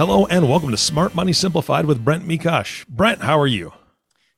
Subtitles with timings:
[0.00, 2.86] Hello and welcome to Smart Money Simplified with Brent Mekosh.
[2.86, 3.74] Brent, how are you?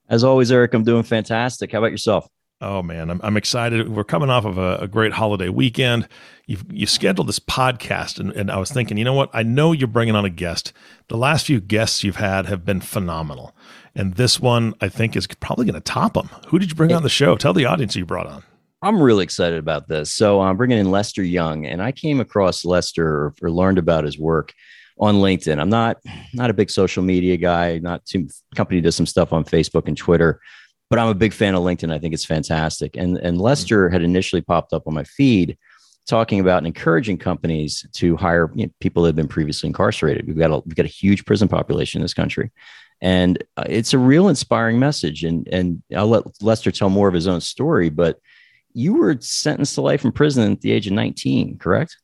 [0.09, 1.70] As always, Eric, I'm doing fantastic.
[1.70, 2.27] How about yourself?
[2.61, 3.89] Oh man, I'm, I'm excited.
[3.89, 6.09] We're coming off of a, a great holiday weekend.
[6.48, 9.30] You've you scheduled this podcast, and, and I was thinking, you know what?
[9.33, 10.73] I know you're bringing on a guest.
[11.06, 13.55] The last few guests you've had have been phenomenal,
[13.95, 16.29] and this one I think is probably going to top them.
[16.48, 17.37] Who did you bring on the show?
[17.37, 18.42] Tell the audience you brought on.
[18.83, 20.11] I'm really excited about this.
[20.11, 24.03] So I'm bringing in Lester Young, and I came across Lester or, or learned about
[24.03, 24.55] his work
[25.03, 25.61] on LinkedIn.
[25.61, 25.98] I'm not
[26.33, 27.78] not a big social media guy.
[27.78, 30.41] Not too company does some stuff on Facebook and Twitter,
[30.89, 31.92] but I'm a big fan of LinkedIn.
[31.92, 32.97] I think it's fantastic.
[32.97, 35.59] And and Lester had initially popped up on my feed
[36.06, 40.27] talking about and encouraging companies to hire you know, people that have been previously incarcerated.
[40.28, 42.53] We've got a we've got a huge prison population in this country.
[43.00, 45.25] And uh, it's a real inspiring message.
[45.25, 48.20] And and I'll let Lester tell more of his own story, but
[48.72, 51.97] you were sentenced to life in prison at the age of 19, correct?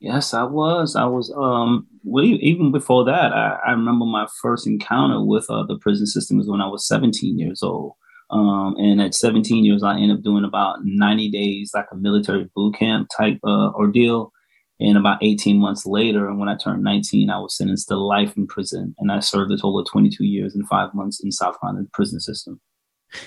[0.00, 0.96] Yes, I was.
[0.96, 1.32] I was.
[1.36, 6.06] Um, we, even before that, I, I remember my first encounter with uh, the prison
[6.06, 7.92] system was when I was 17 years old.
[8.30, 12.48] Um, and at 17 years, I ended up doing about 90 days, like a military
[12.54, 14.32] boot camp type uh, ordeal.
[14.80, 18.36] And about 18 months later, and when I turned 19, I was sentenced to life
[18.36, 21.60] in prison, and I served a total of 22 years and five months in South
[21.60, 22.60] Carolina prison system.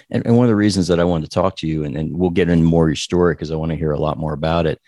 [0.09, 2.17] And, and one of the reasons that I wanted to talk to you, and, and
[2.17, 4.31] we'll get into more of your story because I want to hear a lot more
[4.31, 4.79] about it,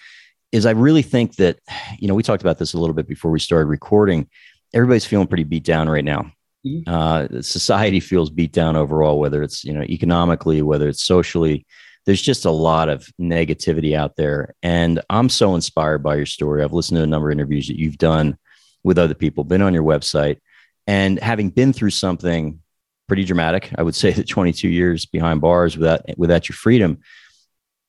[0.54, 1.60] is I really think that,
[1.98, 4.30] you know, we talked about this a little bit before we started recording.
[4.72, 6.32] Everybody's feeling pretty beat down right now.
[6.66, 6.88] Mm-hmm.
[6.88, 11.66] Uh, society feels beat down overall, whether it's, you know, economically, whether it's socially.
[12.06, 14.54] There's just a lot of negativity out there.
[14.62, 16.64] And I'm so inspired by your story.
[16.64, 18.38] I've listened to a number of interviews that you've done
[18.84, 20.38] with other people, been on your website,
[20.86, 22.60] and having been through something
[23.08, 27.00] pretty dramatic, I would say that 22 years behind bars without without your freedom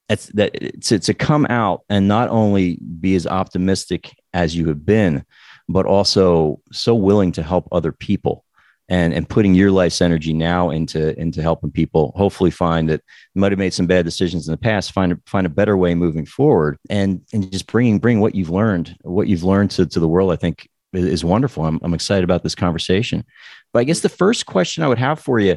[0.09, 4.84] that's that to, to come out and not only be as optimistic as you have
[4.84, 5.25] been
[5.69, 8.44] but also so willing to help other people
[8.88, 13.00] and and putting your life's energy now into into helping people hopefully find that
[13.34, 15.94] might have made some bad decisions in the past find a, find a better way
[15.94, 16.76] moving forward.
[16.91, 20.32] And and just bringing bring what you've learned what you've learned to, to the world
[20.32, 21.64] i think is wonderful.
[21.64, 23.25] I'm, I'm excited about this conversation.
[23.72, 25.56] But i guess the first question i would have for you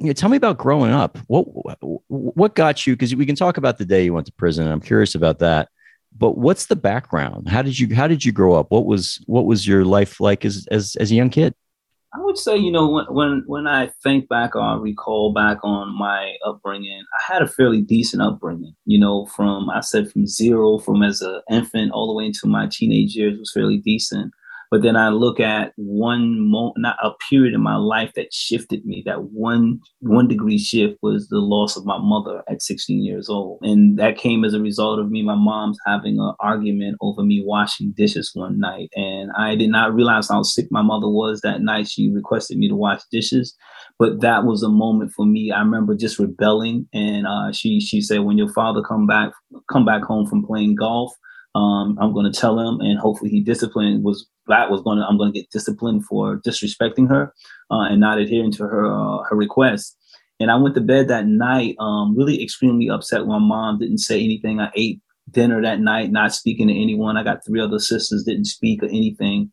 [0.00, 1.18] you know, tell me about growing up.
[1.26, 1.44] What
[2.08, 2.94] what got you?
[2.94, 4.66] Because we can talk about the day you went to prison.
[4.66, 5.68] I'm curious about that.
[6.16, 7.48] But what's the background?
[7.48, 8.70] How did you how did you grow up?
[8.70, 11.54] What was what was your life like as as as a young kid?
[12.14, 15.96] I would say, you know, when when when I think back or recall back on
[15.96, 18.74] my upbringing, I had a fairly decent upbringing.
[18.86, 22.46] You know, from I said from zero, from as an infant all the way into
[22.46, 24.32] my teenage years was fairly decent.
[24.70, 28.84] But then I look at one moment, not a period in my life that shifted
[28.84, 29.02] me.
[29.04, 33.58] That one one degree shift was the loss of my mother at 16 years old,
[33.62, 37.42] and that came as a result of me, my mom's having an argument over me
[37.44, 41.62] washing dishes one night, and I did not realize how sick my mother was that
[41.62, 41.88] night.
[41.88, 43.56] She requested me to wash dishes,
[43.98, 45.50] but that was a moment for me.
[45.50, 49.32] I remember just rebelling, and uh, she she said, "When your father come back
[49.70, 51.12] come back home from playing golf."
[51.54, 55.04] Um, I'm going to tell him, and hopefully he disciplined was that was going to
[55.04, 57.32] I'm going to get disciplined for disrespecting her
[57.70, 59.96] uh, and not adhering to her uh, her request.
[60.38, 63.26] And I went to bed that night, um, really extremely upset.
[63.26, 64.58] My mom didn't say anything.
[64.58, 65.00] I ate
[65.30, 67.16] dinner that night, not speaking to anyone.
[67.16, 69.50] I got three other sisters, didn't speak or anything.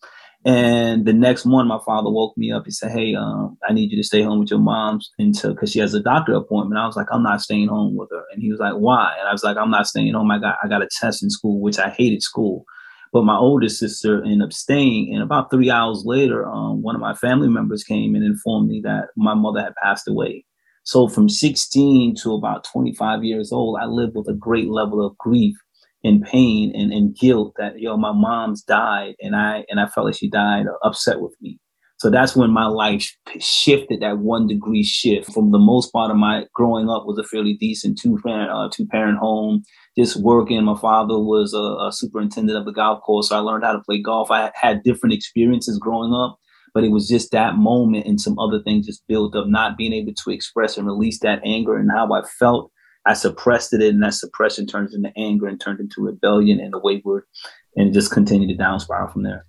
[0.47, 2.63] And the next morning, my father woke me up.
[2.65, 5.73] He said, "Hey, um, I need you to stay home with your mom's until because
[5.73, 8.41] she has a doctor appointment." I was like, "I'm not staying home with her." And
[8.41, 10.31] he was like, "Why?" And I was like, "I'm not staying home.
[10.31, 12.65] I got I got a test in school, which I hated school."
[13.13, 15.13] But my oldest sister ended up staying.
[15.13, 18.81] And about three hours later, um, one of my family members came and informed me
[18.85, 20.45] that my mother had passed away.
[20.85, 25.17] So from 16 to about 25 years old, I lived with a great level of
[25.17, 25.57] grief
[26.03, 30.05] and pain and, and guilt that yo my mom's died and I and I felt
[30.05, 31.59] like she died upset with me.
[31.99, 35.33] So that's when my life shifted that one degree shift.
[35.33, 38.69] From the most part of my growing up was a fairly decent two parent uh,
[38.71, 39.63] two parent home,
[39.97, 40.63] just working.
[40.63, 43.81] My father was a, a, superintendent of the golf course, so I learned how to
[43.81, 44.29] play golf.
[44.29, 46.37] I had different experiences growing up,
[46.75, 49.93] but it was just that moment and some other things just built up, not being
[49.93, 52.71] able to express and release that anger and how I felt
[53.07, 56.79] I suppressed it, and that suppression turned into anger and turned into rebellion and a
[56.79, 57.23] wayward,
[57.75, 59.45] and just continued to down spiral from there.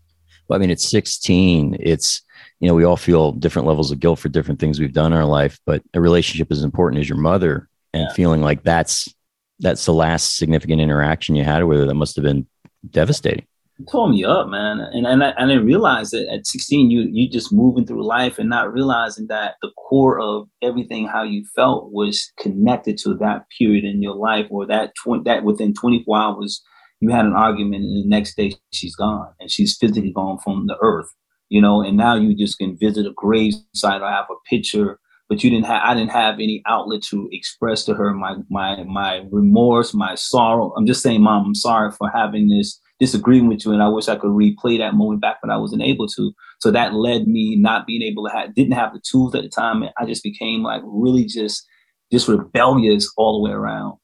[0.49, 1.77] Well, I mean, it's 16.
[1.81, 2.23] It's
[2.61, 5.19] you know we all feel different levels of guilt for different things we've done in
[5.19, 8.13] our life, but a relationship as important as your mother, and yeah.
[8.15, 9.13] feeling like that's
[9.61, 12.47] that's the last significant interaction you had with her that must have been
[12.89, 13.45] devastating
[13.91, 14.81] tore me up, man.
[14.81, 18.39] And and I, I didn't realize that at 16, you you just moving through life
[18.39, 23.47] and not realizing that the core of everything how you felt was connected to that
[23.57, 26.63] period in your life, or that tw- that within 24 hours
[27.01, 30.67] you had an argument, and the next day she's gone, and she's physically gone from
[30.67, 31.09] the earth.
[31.49, 34.99] You know, and now you just can visit a grave site or have a picture
[35.29, 38.83] but you didn't have I didn't have any outlet to express to her my my
[38.85, 40.73] my remorse, my sorrow.
[40.77, 44.09] I'm just saying, mom, I'm sorry for having this disagreeing with you, and I wish
[44.09, 46.33] I could replay that moment back, but I wasn't able to.
[46.61, 49.49] So that led me not being able to have, didn't have the tools at the
[49.49, 49.83] time.
[49.83, 51.67] And I just became like really just,
[52.11, 53.99] just rebellious all the way around.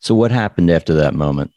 [0.00, 1.52] So what happened after that moment?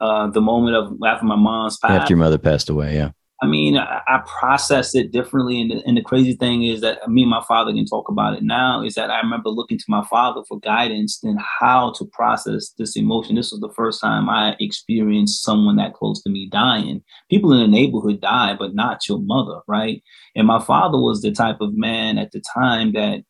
[0.00, 2.02] Uh, the moment of after my mom's passed.
[2.02, 3.10] After your mother passed away, yeah.
[3.42, 5.60] I mean, I, I process it differently.
[5.60, 8.34] And the, and the crazy thing is that me and my father can talk about
[8.34, 12.06] it now is that I remember looking to my father for guidance and how to
[12.06, 13.36] process this emotion.
[13.36, 17.02] This was the first time I experienced someone that close to me dying.
[17.30, 20.02] People in the neighborhood die, but not your mother, right?
[20.34, 23.22] And my father was the type of man at the time that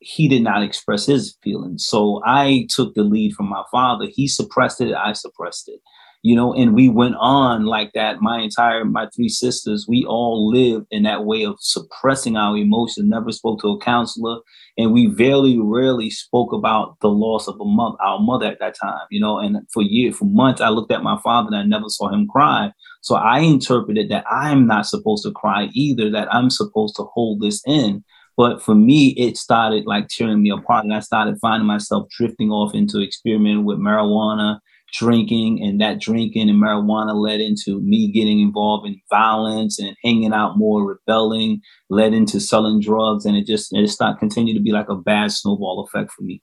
[0.00, 1.86] he did not express his feelings.
[1.86, 4.06] So I took the lead from my father.
[4.06, 5.80] He suppressed it, I suppressed it
[6.26, 8.20] you know, and we went on like that.
[8.20, 13.08] My entire, my three sisters, we all lived in that way of suppressing our emotions,
[13.08, 14.38] never spoke to a counselor.
[14.76, 18.74] And we very rarely spoke about the loss of a mother, our mother at that
[18.74, 21.62] time, you know, and for years, for months, I looked at my father and I
[21.62, 22.72] never saw him cry.
[23.02, 27.40] So I interpreted that I'm not supposed to cry either, that I'm supposed to hold
[27.40, 28.02] this in.
[28.36, 30.84] But for me, it started like tearing me apart.
[30.84, 34.58] And I started finding myself drifting off into experimenting with marijuana,
[34.96, 40.32] drinking and that drinking and marijuana led into me getting involved in violence and hanging
[40.32, 41.60] out more rebelling
[41.90, 45.30] led into selling drugs and it just it started continue to be like a bad
[45.30, 46.42] snowball effect for me.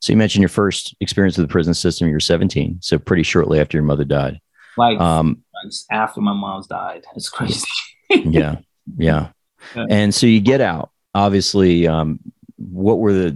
[0.00, 3.22] So you mentioned your first experience with the prison system you were 17 so pretty
[3.22, 4.40] shortly after your mother died.
[4.76, 5.42] Like um,
[5.90, 7.04] after my mom's died.
[7.16, 7.66] It's crazy.
[8.10, 8.58] Yeah,
[8.96, 9.30] yeah.
[9.74, 9.86] Yeah.
[9.88, 12.20] And so you get out obviously um,
[12.56, 13.30] what were the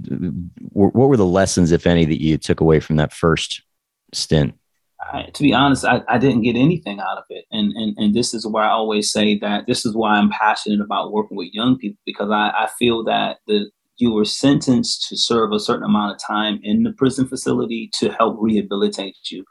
[0.73, 3.62] what were the lessons if any that you took away from that first
[4.12, 4.55] stint?
[5.00, 7.44] I, to be honest, I, I didn't get anything out of it.
[7.52, 10.81] And, and and this is why I always say that this is why I'm passionate
[10.81, 15.16] about working with young people because I, I feel that the you were sentenced to
[15.16, 19.44] serve a certain amount of time in the prison facility to help rehabilitate you.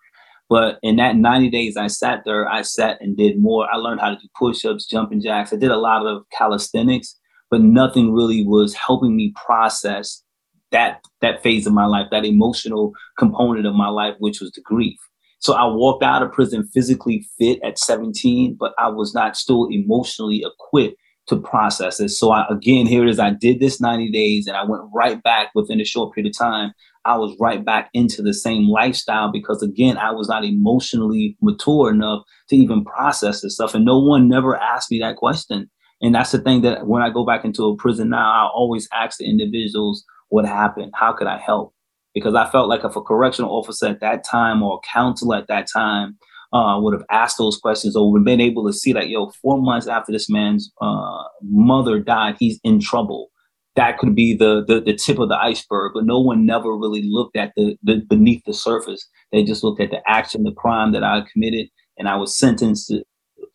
[0.49, 3.67] But in that 90 days I sat there, I sat and did more.
[3.69, 5.51] I learned how to do push-ups, jumping jacks.
[5.51, 7.19] I did a lot of calisthenics,
[7.51, 10.23] but nothing really was helping me process
[10.71, 14.61] that that phase of my life, that emotional component of my life, which was the
[14.61, 14.97] grief.
[15.39, 19.67] So I walked out of prison physically fit at 17, but I was not still
[19.71, 20.97] emotionally equipped
[21.27, 22.09] to process it.
[22.09, 23.19] So I, again, here it is.
[23.19, 26.37] I did this 90 days and I went right back within a short period of
[26.37, 26.73] time.
[27.05, 31.91] I was right back into the same lifestyle because again, I was not emotionally mature
[31.91, 33.75] enough to even process this stuff.
[33.75, 35.69] And no one never asked me that question.
[36.01, 38.87] And that's the thing that when I go back into a prison now, I always
[38.93, 40.91] ask the individuals, what happened?
[40.95, 41.73] How could I help?
[42.13, 45.47] Because I felt like if a correctional officer at that time or a counselor at
[45.47, 46.17] that time
[46.53, 49.29] uh, would have asked those questions or would have been able to see that, yo,
[49.41, 53.27] four months after this man's uh, mother died, he's in trouble.
[53.75, 57.03] That could be the, the, the tip of the iceberg, but no one never really
[57.03, 59.07] looked at the, the beneath the surface.
[59.31, 61.67] They just looked at the action, the crime that I committed,
[61.97, 63.03] and I was sentenced to,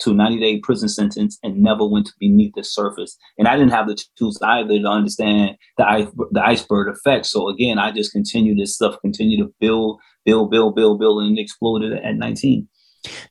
[0.02, 3.16] to a 90 day prison sentence and never went beneath the surface.
[3.38, 7.26] And I didn't have the tools either to understand the, the iceberg effect.
[7.26, 11.38] So again, I just continued this stuff, continue to build, build, build, build, build, and
[11.38, 12.68] exploded at 19.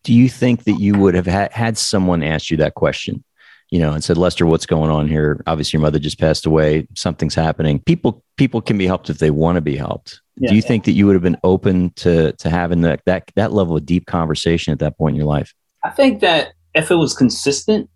[0.03, 3.23] Do you think that you would have had, had someone ask you that question?
[3.71, 5.41] you know, and said, Lester, what's going on here?
[5.47, 6.87] Obviously, your mother just passed away.
[6.93, 7.79] Something's happening.
[7.79, 10.21] People, people can be helped if they want to be helped.
[10.35, 10.67] Yeah, Do you yeah.
[10.67, 13.85] think that you would have been open to to having that that that level of
[13.85, 15.53] deep conversation at that point in your life?
[15.83, 17.89] I think that if it was consistent,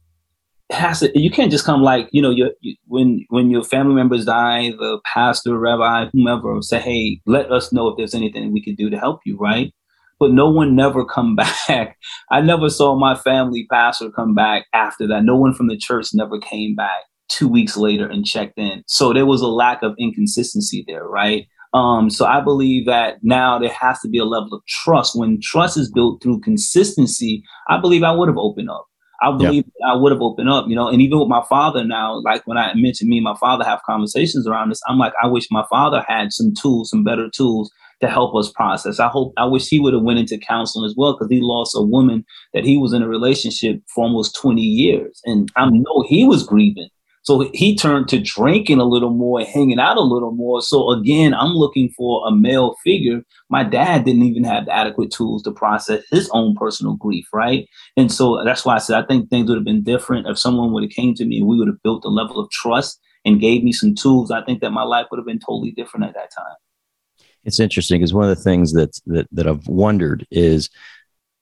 [0.69, 1.11] it has to.
[1.19, 2.51] You can't just come like you know, you,
[2.87, 7.87] when when your family members die, the pastor, rabbi, whomever say, "Hey, let us know
[7.87, 9.73] if there's anything we can do to help you." Right?
[10.19, 11.35] But no one never come
[11.67, 11.97] back.
[12.31, 15.23] I never saw my family pastor come back after that.
[15.23, 18.83] No one from the church never came back two weeks later and checked in.
[18.87, 21.47] So there was a lack of inconsistency there, right?
[21.75, 25.13] Um, so I believe that now there has to be a level of trust.
[25.13, 28.87] When trust is built through consistency, I believe I would have opened up.
[29.21, 29.91] I believe yeah.
[29.91, 32.57] I would have opened up, you know, and even with my father now, like when
[32.57, 35.65] I mentioned me and my father have conversations around this, I'm like, I wish my
[35.69, 37.69] father had some tools, some better tools
[38.01, 38.99] to help us process.
[38.99, 41.75] I hope I wish he would have went into counseling as well because he lost
[41.75, 45.21] a woman that he was in a relationship for almost 20 years.
[45.25, 46.89] And I know he was grieving.
[47.25, 50.61] So he turned to drinking a little more, hanging out a little more.
[50.61, 53.23] So again, I'm looking for a male figure.
[53.49, 57.67] My dad didn't even have the adequate tools to process his own personal grief, right?
[57.97, 60.71] And so that's why I said I think things would have been different if someone
[60.73, 63.41] would have came to me and we would have built a level of trust and
[63.41, 64.29] gave me some tools.
[64.29, 67.25] I think that my life would have been totally different at that time.
[67.43, 70.69] It's interesting because one of the things that that that I've wondered is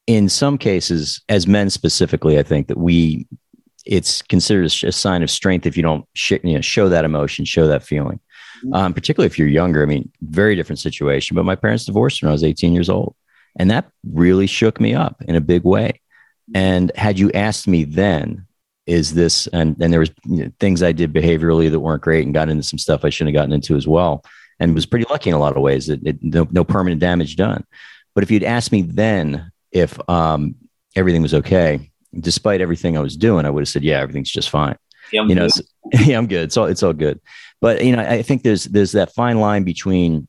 [0.07, 3.27] in some cases, as men specifically, I think that we
[3.85, 7.45] it's considered a sign of strength if you don't sh- you know, show that emotion,
[7.45, 8.19] show that feeling.
[8.63, 8.73] Mm-hmm.
[8.73, 9.83] Um, particularly if you're younger.
[9.83, 11.35] I mean, very different situation.
[11.35, 13.15] But my parents divorced when I was 18 years old,
[13.57, 15.99] and that really shook me up in a big way.
[16.49, 16.57] Mm-hmm.
[16.57, 18.47] And had you asked me then,
[18.85, 22.25] is this and and there was you know, things I did behaviorally that weren't great,
[22.25, 24.23] and got into some stuff I shouldn't have gotten into as well,
[24.59, 27.35] and was pretty lucky in a lot of ways that it, no, no permanent damage
[27.35, 27.65] done.
[28.13, 30.55] But if you'd asked me then if um,
[30.95, 34.50] everything was okay, despite everything I was doing, I would have said, yeah, everything's just
[34.50, 34.77] fine.
[35.12, 35.48] Yeah, you know,
[36.05, 36.43] yeah, I'm good.
[36.43, 37.20] It's all, it's all good.
[37.62, 40.27] But, you know, I think there's, there's that fine line between,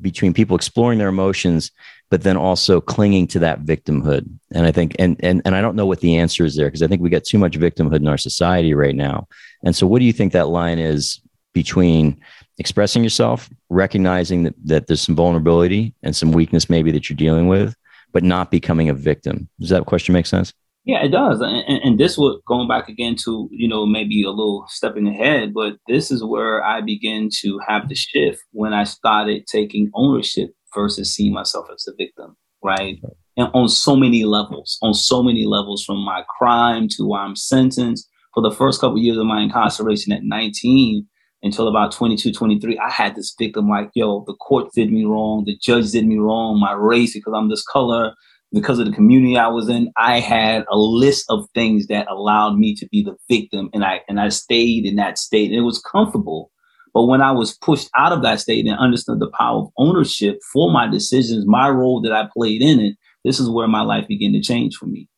[0.00, 1.70] between people exploring their emotions,
[2.10, 4.28] but then also clinging to that victimhood.
[4.52, 6.82] And I think, and, and, and I don't know what the answer is there because
[6.82, 9.28] I think we got too much victimhood in our society right now.
[9.64, 11.20] And so what do you think that line is
[11.52, 12.20] between
[12.58, 17.48] expressing yourself, recognizing that, that there's some vulnerability and some weakness maybe that you're dealing
[17.48, 17.74] with,
[18.12, 19.48] but not becoming a victim?
[19.60, 20.52] Does that question make sense?
[20.84, 24.30] Yeah, it does, and, and this would going back again to you know maybe a
[24.30, 28.82] little stepping ahead, but this is where I begin to have the shift when I
[28.82, 32.98] started taking ownership versus seeing myself as a victim, right?
[33.36, 37.36] And on so many levels, on so many levels, from my crime to why I'm
[37.36, 38.08] sentenced.
[38.34, 41.06] For the first couple of years of my incarceration at 19
[41.42, 45.44] until about 22, 23, I had this victim like, yo, the court did me wrong,
[45.44, 48.14] the judge did me wrong, my race because I'm this color,
[48.52, 52.58] because of the community I was in, I had a list of things that allowed
[52.58, 55.62] me to be the victim, and I and I stayed in that state, and it
[55.62, 56.50] was comfortable.
[56.94, 60.40] But when I was pushed out of that state and understood the power of ownership
[60.52, 64.06] for my decisions, my role that I played in it, this is where my life
[64.06, 65.08] began to change for me.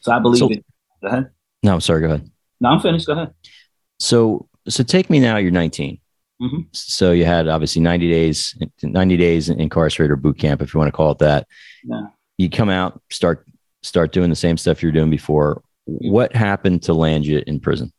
[0.00, 0.64] So I believe so, it.
[1.02, 1.30] Go ahead.
[1.64, 2.02] No, I'm sorry.
[2.02, 2.30] Go ahead.
[2.60, 3.08] No, I'm finished.
[3.08, 3.34] Go ahead.
[3.98, 5.38] So, so take me now.
[5.38, 5.98] You're 19.
[6.40, 6.60] Mm-hmm.
[6.70, 10.86] So you had obviously 90 days, 90 days incarcerated or boot camp, if you want
[10.86, 11.48] to call it that.
[11.82, 12.02] Yeah
[12.38, 13.44] you come out, start
[13.82, 15.62] start doing the same stuff you're doing before.
[15.84, 17.92] What happened to land you in prison?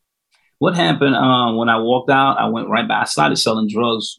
[0.59, 2.37] What happened um, when I walked out?
[2.37, 3.01] I went right back.
[3.03, 4.17] I started selling drugs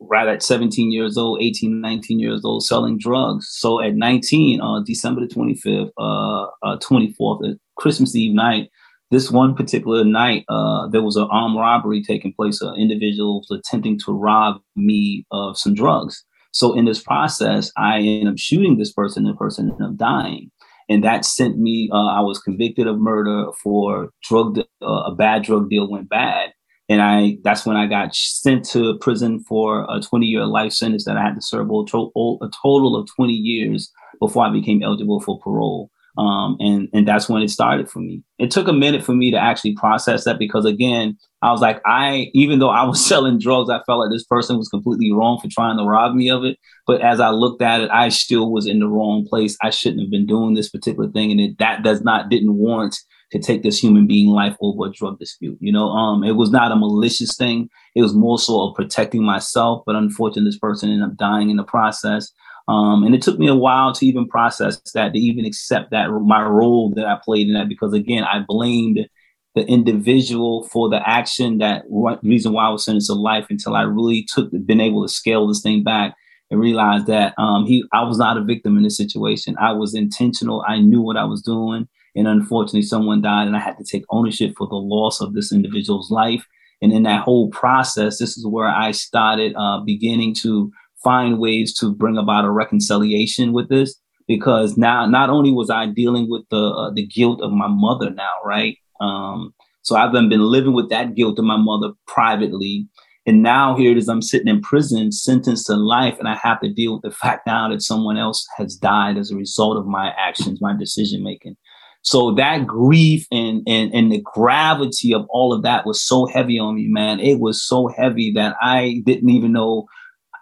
[0.00, 3.48] right at 17 years old, 18, 19 years old, selling drugs.
[3.50, 8.70] So at 19, on uh, December the 25th, uh, uh, 24th, Christmas Eve night,
[9.10, 12.62] this one particular night, uh, there was an armed robbery taking place.
[12.62, 16.24] An individuals attempting to rob me of some drugs.
[16.52, 19.96] So in this process, I ended up shooting this person, and the person ended up
[19.96, 20.50] dying.
[20.88, 25.42] And that sent me, uh, I was convicted of murder for drug, uh, a bad
[25.42, 26.52] drug deal went bad.
[26.88, 31.04] And I, that's when I got sent to prison for a 20 year life sentence
[31.06, 33.90] that I had to serve a total of 20 years
[34.20, 35.90] before I became eligible for parole.
[36.18, 38.22] Um, and and that's when it started for me.
[38.38, 41.80] It took a minute for me to actually process that because again, I was like,
[41.86, 45.38] I even though I was selling drugs, I felt like this person was completely wrong
[45.40, 46.58] for trying to rob me of it.
[46.86, 49.56] But as I looked at it, I still was in the wrong place.
[49.62, 52.96] I shouldn't have been doing this particular thing, and it, that does not didn't warrant
[53.32, 55.56] to take this human being life over a drug dispute.
[55.60, 57.70] You know, um, it was not a malicious thing.
[57.94, 59.82] It was more so of protecting myself.
[59.86, 62.30] But unfortunately, this person ended up dying in the process.
[62.68, 66.10] Um, and it took me a while to even process that, to even accept that
[66.10, 69.06] my role that I played in that, because again, I blamed
[69.54, 71.84] the individual for the action that
[72.22, 75.46] reason why I was sentenced to life until I really took been able to scale
[75.46, 76.16] this thing back
[76.50, 79.56] and realize that um, he I was not a victim in this situation.
[79.60, 80.64] I was intentional.
[80.66, 84.04] I knew what I was doing, and unfortunately, someone died, and I had to take
[84.10, 86.46] ownership for the loss of this individual's life.
[86.80, 91.74] And in that whole process, this is where I started uh, beginning to find ways
[91.78, 96.42] to bring about a reconciliation with this because now not only was I dealing with
[96.50, 98.76] the uh, the guilt of my mother now, right?
[99.00, 102.86] Um, so I've been, been living with that guilt of my mother privately,
[103.26, 104.08] and now here it is.
[104.08, 107.46] I'm sitting in prison, sentenced to life, and I have to deal with the fact
[107.46, 111.56] now that someone else has died as a result of my actions, my decision making.
[112.04, 116.58] So that grief and, and and the gravity of all of that was so heavy
[116.58, 117.20] on me, man.
[117.20, 119.86] It was so heavy that I didn't even know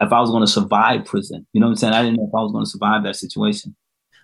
[0.00, 1.46] if I was going to survive prison.
[1.52, 1.94] You know what I'm saying?
[1.94, 3.76] I didn't know if I was going to survive that situation.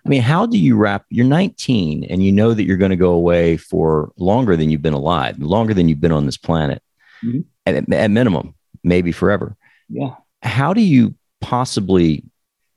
[0.05, 1.05] I mean, how do you wrap?
[1.09, 4.81] You're 19 and you know that you're going to go away for longer than you've
[4.81, 6.81] been alive, longer than you've been on this planet,
[7.23, 7.41] mm-hmm.
[7.65, 9.55] at, at minimum, maybe forever.
[9.89, 10.15] Yeah.
[10.41, 12.23] How do you possibly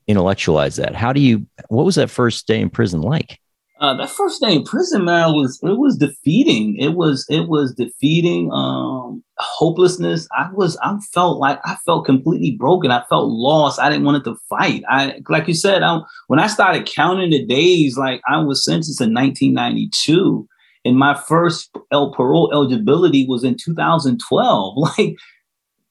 [0.07, 0.95] intellectualize that?
[0.95, 1.47] How do you?
[1.69, 3.39] What was that first day in prison like?
[3.81, 6.77] Uh, that first day in prison, man, was it was defeating.
[6.77, 8.51] It was it was defeating.
[8.53, 10.29] Um, hopelessness.
[10.37, 12.91] I was I felt like I felt completely broken.
[12.91, 13.81] I felt lost.
[13.81, 14.83] I didn't want to fight.
[14.91, 15.83] I like you said.
[15.83, 20.47] I, when I started counting the days, like I was sentenced in 1992,
[20.85, 24.75] and my first parole eligibility was in 2012.
[24.99, 25.17] Like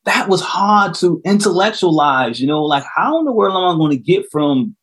[0.06, 2.40] that was hard to intellectualize.
[2.40, 4.76] You know, like how in the world am I going to get from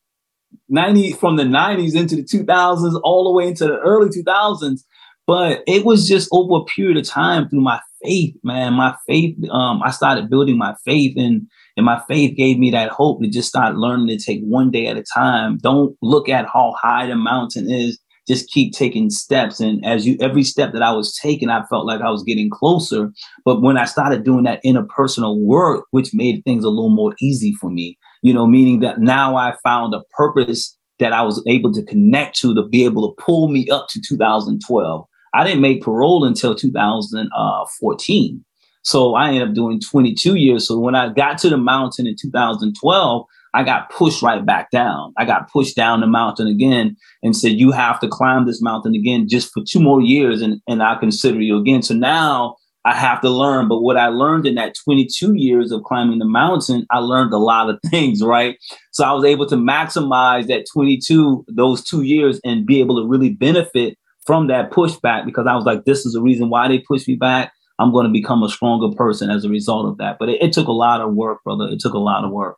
[0.68, 4.80] 90 from the 90s into the 2000s all the way into the early 2000s
[5.26, 8.74] but it was just over a period of time through my faith man.
[8.74, 12.90] My faith um, i started building my faith and and my faith gave me that
[12.90, 15.58] hope to just start learning to take one day at a time.
[15.58, 17.98] Don't look at how high the mountain is.
[18.26, 19.60] Just keep taking steps.
[19.60, 22.50] And as you every step that i was taking i felt like i was getting
[22.50, 23.12] closer.
[23.44, 27.52] But when i started doing that interpersonal work which made things a little more easy
[27.54, 31.72] for me you know, meaning that now I found a purpose that I was able
[31.72, 35.06] to connect to to be able to pull me up to 2012.
[35.32, 38.44] I didn't make parole until 2014.
[38.82, 40.66] So I ended up doing 22 years.
[40.66, 45.12] So when I got to the mountain in 2012, I got pushed right back down.
[45.16, 48.96] I got pushed down the mountain again and said, You have to climb this mountain
[48.96, 51.82] again just for two more years and, and I'll consider you again.
[51.82, 53.66] So now I have to learn.
[53.66, 57.38] But what I learned in that 22 years of climbing the mountain, I learned a
[57.38, 58.56] lot of things, right?
[58.92, 63.08] So I was able to maximize that 22, those two years, and be able to
[63.08, 66.78] really benefit from that pushback because I was like, this is the reason why they
[66.78, 67.52] pushed me back.
[67.80, 70.18] I'm going to become a stronger person as a result of that.
[70.18, 71.66] But it, it took a lot of work, brother.
[71.68, 72.56] It took a lot of work.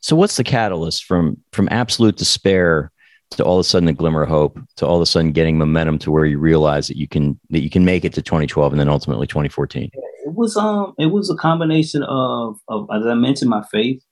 [0.00, 2.92] So what's the catalyst from from absolute despair
[3.30, 5.56] to all of a sudden a glimmer of hope to all of a sudden getting
[5.56, 8.72] momentum to where you realize that you can that you can make it to 2012
[8.72, 13.14] and then ultimately 2014 it was um it was a combination of of as i
[13.14, 14.02] mentioned my faith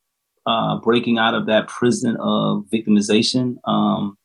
[0.46, 4.16] uh breaking out of that prison of victimization um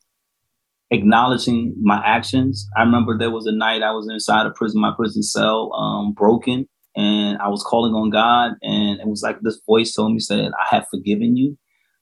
[0.92, 2.70] acknowledging my actions.
[2.78, 6.14] I remember there was a night i was inside a prison my prison cell um
[6.14, 10.20] broken and i was calling on god and it was like this voice told me
[10.20, 11.58] said i have forgiven you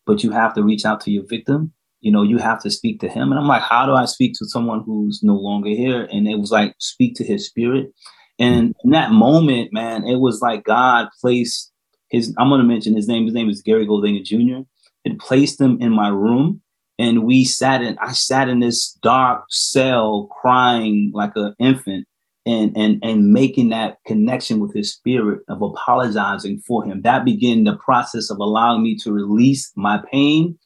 [0.06, 1.72] but you have to reach out to your victim
[2.02, 3.32] you know, you have to speak to him.
[3.32, 6.08] And I'm like, how do I speak to someone who's no longer here?
[6.12, 7.92] And it was like, speak to his spirit.
[8.40, 11.72] And in that moment, man, it was like God placed
[12.10, 13.26] his, I'm going to mention his name.
[13.26, 14.64] His name is Gary Goldinger Jr.
[15.06, 16.62] and placed him in my room.
[16.98, 22.08] And we sat in, I sat in this dark cell crying like an infant
[22.46, 27.04] and, and, and making that connection with his spirit of apologizing for him.
[27.04, 30.58] That began the process of allowing me to release my pain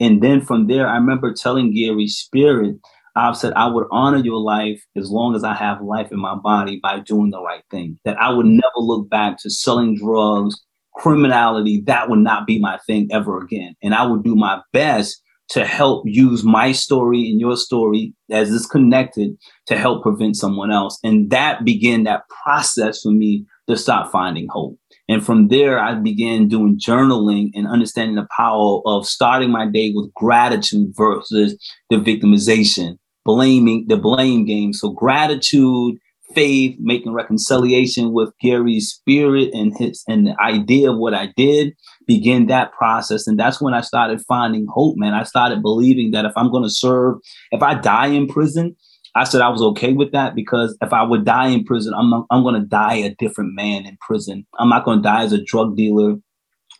[0.00, 2.76] and then from there, I remember telling Gary Spirit,
[3.16, 6.34] I've said I would honor your life as long as I have life in my
[6.34, 7.98] body by doing the right thing.
[8.04, 10.60] That I would never look back to selling drugs,
[10.96, 11.82] criminality.
[11.86, 13.74] That would not be my thing ever again.
[13.82, 18.52] And I would do my best to help use my story and your story as
[18.52, 20.98] it's connected to help prevent someone else.
[21.04, 24.78] And that began that process for me to start finding hope.
[25.08, 29.92] And from there, I began doing journaling and understanding the power of starting my day
[29.94, 31.58] with gratitude versus
[31.90, 34.72] the victimization, blaming the blame game.
[34.72, 35.96] So gratitude,
[36.34, 41.74] faith, making reconciliation with Gary's spirit and his and the idea of what I did,
[42.06, 43.26] begin that process.
[43.26, 45.12] And that's when I started finding hope, man.
[45.12, 47.16] I started believing that if I'm going to serve,
[47.50, 48.74] if I die in prison,
[49.14, 52.12] I said I was okay with that because if I would die in prison, I'm
[52.30, 54.46] I'm going to die a different man in prison.
[54.58, 56.16] I'm not going to die as a drug dealer.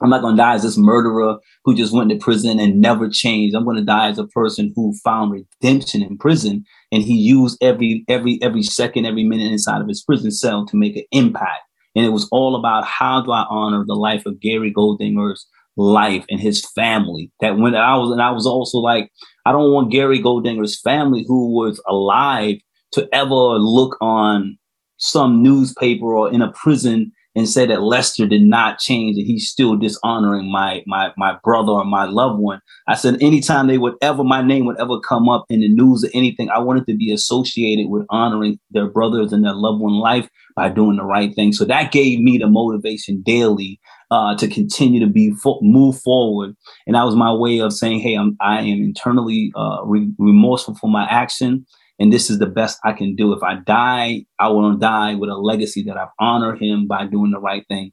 [0.00, 3.08] I'm not going to die as this murderer who just went to prison and never
[3.08, 3.54] changed.
[3.54, 7.62] I'm going to die as a person who found redemption in prison and he used
[7.62, 11.62] every every every second, every minute inside of his prison cell to make an impact.
[11.94, 16.24] And it was all about how do I honor the life of Gary Goldinger's life
[16.28, 17.30] and his family.
[17.40, 19.10] That when I was, and I was also like,
[19.46, 22.56] I don't want Gary Goldinger's family, who was alive,
[22.92, 24.56] to ever look on
[24.98, 29.50] some newspaper or in a prison and say that Lester did not change, and he's
[29.50, 32.60] still dishonoring my my my brother or my loved one.
[32.86, 36.04] I said anytime they would ever my name would ever come up in the news
[36.04, 39.94] or anything, I wanted to be associated with honoring their brothers and their loved one
[39.94, 41.52] life by doing the right thing.
[41.52, 43.80] So that gave me the motivation daily
[44.14, 46.56] uh, to continue to be fo- move forward.
[46.86, 50.76] And that was my way of saying, "Hey, I'm I am internally uh, re- remorseful
[50.76, 51.66] for my action,
[51.98, 53.32] and this is the best I can do.
[53.32, 57.06] If I die, I want to die with a legacy that I've honored him by
[57.06, 57.90] doing the right thing."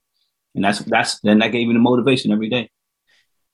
[0.54, 2.70] And that's that's then that gave me the motivation every day.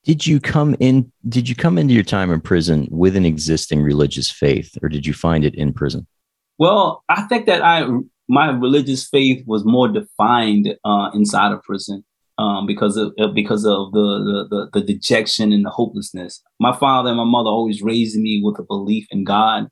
[0.03, 3.81] did you come in did you come into your time in prison with an existing
[3.91, 6.05] religious faith or did you find it in prison
[6.63, 7.75] well i think that i
[8.37, 12.03] my religious faith was more defined uh, inside of prison
[12.39, 17.17] um, because of because of the, the, the dejection and the hopelessness my father and
[17.17, 19.67] my mother always raised me with a belief in god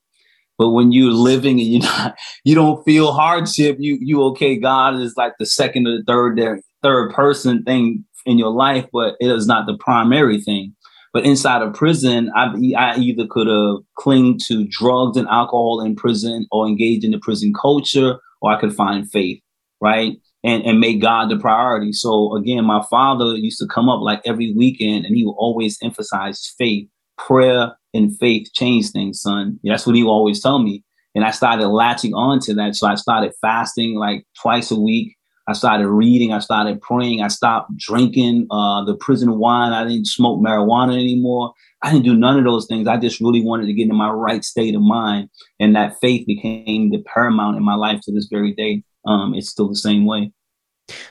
[0.58, 4.96] but when you're living and you're not you don't feel hardship you you okay god
[4.96, 9.30] is like the second or the third third person thing in your life, but it
[9.30, 10.76] is not the primary thing.
[11.14, 15.96] But inside of prison, I, I either could have cling to drugs and alcohol in
[15.96, 19.42] prison or engage in the prison culture, or I could find faith,
[19.80, 20.14] right?
[20.48, 21.92] And, and make God the priority.
[21.92, 25.80] So again, my father used to come up like every weekend and he would always
[25.82, 29.60] emphasize faith, prayer and faith change things, son.
[29.64, 30.84] That's what he would always tell me.
[31.16, 32.76] And I started latching on to that.
[32.76, 35.16] So I started fasting like twice a week.
[35.48, 36.34] I started reading.
[36.34, 37.22] I started praying.
[37.22, 39.74] I stopped drinking uh, the prison wine.
[39.74, 41.54] I didn't smoke marijuana anymore.
[41.84, 42.88] I didn't do none of those things.
[42.88, 45.30] I just really wanted to get in my right state of mind.
[45.60, 48.84] And that faith became the paramount in my life to this very day.
[49.08, 50.32] Um, it's still the same way.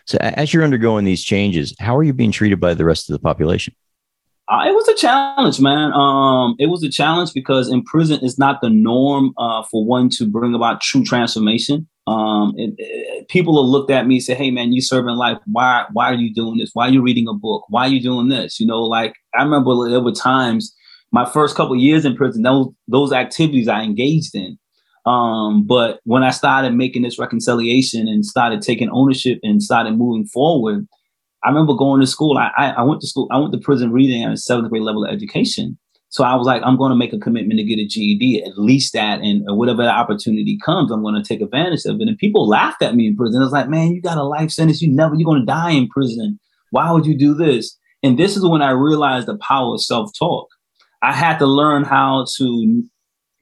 [0.07, 3.15] So, as you're undergoing these changes, how are you being treated by the rest of
[3.15, 3.75] the population?
[4.47, 5.93] Uh, it was a challenge, man.
[5.95, 10.11] Um, it was a challenge because in prison it's not the norm uh, for one
[10.11, 11.89] to bring about true transformation.
[12.07, 15.39] Um, it, it, people will look at me and say, "Hey, man, you serving life.
[15.47, 15.87] Why?
[15.93, 16.71] Why are you doing this?
[16.75, 17.65] Why are you reading a book?
[17.71, 20.75] Why are you doing this?" You know, like I remember there were times
[21.11, 24.59] my first couple years in prison, those those activities I engaged in.
[25.07, 30.27] Um, but when I started making this reconciliation and started taking ownership and started moving
[30.27, 30.87] forward,
[31.45, 32.39] I remember going to school.
[32.39, 33.29] I, I, I went to school.
[33.31, 35.79] I went to prison reading at a seventh grade level of education.
[36.09, 38.57] So I was like, I'm going to make a commitment to get a GED, at
[38.57, 42.09] least that, and whatever opportunity comes, I'm going to take advantage of it.
[42.09, 43.43] And people laughed at me in prison.
[43.43, 44.81] I was like, man, you got a life sentence.
[44.81, 46.39] You never, you're going to die in prison.
[46.71, 47.77] Why would you do this?
[48.05, 50.47] And this is when I realized the power of self talk.
[51.03, 52.85] I had to learn how to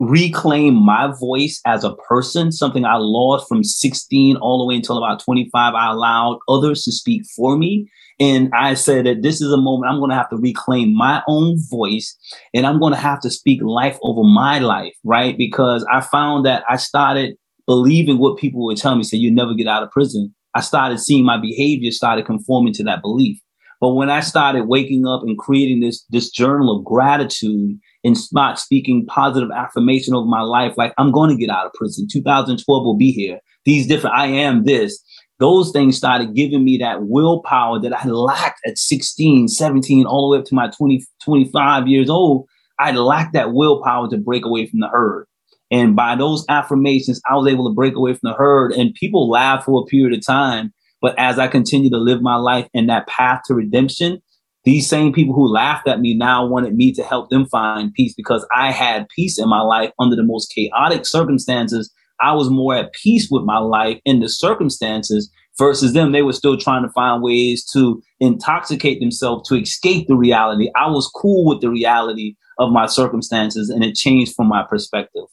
[0.03, 4.99] reclaim my voice as a person, something I lost from 16 all the way until
[4.99, 5.75] about 25.
[5.75, 7.89] I allowed others to speak for me.
[8.19, 11.23] And I said that this is a moment I'm going to have to reclaim my
[11.29, 12.17] own voice
[12.53, 15.37] and I'm going to have to speak life over my life, right?
[15.39, 17.37] Because I found that I started
[17.67, 20.35] believing what people would tell me, say, you never get out of prison.
[20.55, 23.41] I started seeing my behavior started conforming to that belief.
[23.83, 28.61] But when I started waking up and creating this, this journal of gratitude and not
[28.61, 32.07] speaking positive affirmation over my life, like I'm going to get out of prison.
[32.11, 33.41] 2012 will be here.
[33.65, 35.03] These different, I am this
[35.43, 40.37] those things started giving me that willpower that I lacked at 16, 17, all the
[40.37, 42.47] way up to my 20, 25 years old.
[42.79, 45.27] I lacked that willpower to break away from the herd.
[45.73, 48.71] And by those affirmations, I was able to break away from the herd.
[48.73, 50.73] And people laughed for a period of time.
[51.03, 54.23] But as I continue to live my life in that path to redemption,
[54.65, 58.15] these same people who laughed at me now wanted me to help them find peace
[58.17, 62.75] because I had peace in my life under the most chaotic circumstances I was more
[62.75, 66.13] at peace with my life in the circumstances versus them.
[66.13, 70.71] They were still trying to find ways to intoxicate themselves to escape the reality.
[70.77, 75.25] I was cool with the reality of my circumstances and it changed from my perspective.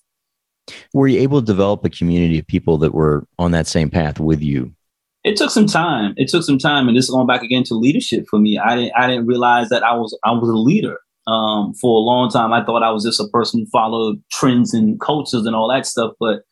[0.93, 4.19] Were you able to develop a community of people that were on that same path
[4.19, 4.73] with you?
[5.23, 6.13] It took some time.
[6.17, 8.58] It took some time, and this is going back again to leadership for me.
[8.58, 8.93] I didn't.
[8.97, 10.17] I didn't realize that I was.
[10.23, 10.99] I was a leader.
[11.27, 14.73] Um, for a long time, I thought I was just a person who followed trends
[14.73, 16.13] and cultures and all that stuff.
[16.19, 16.43] But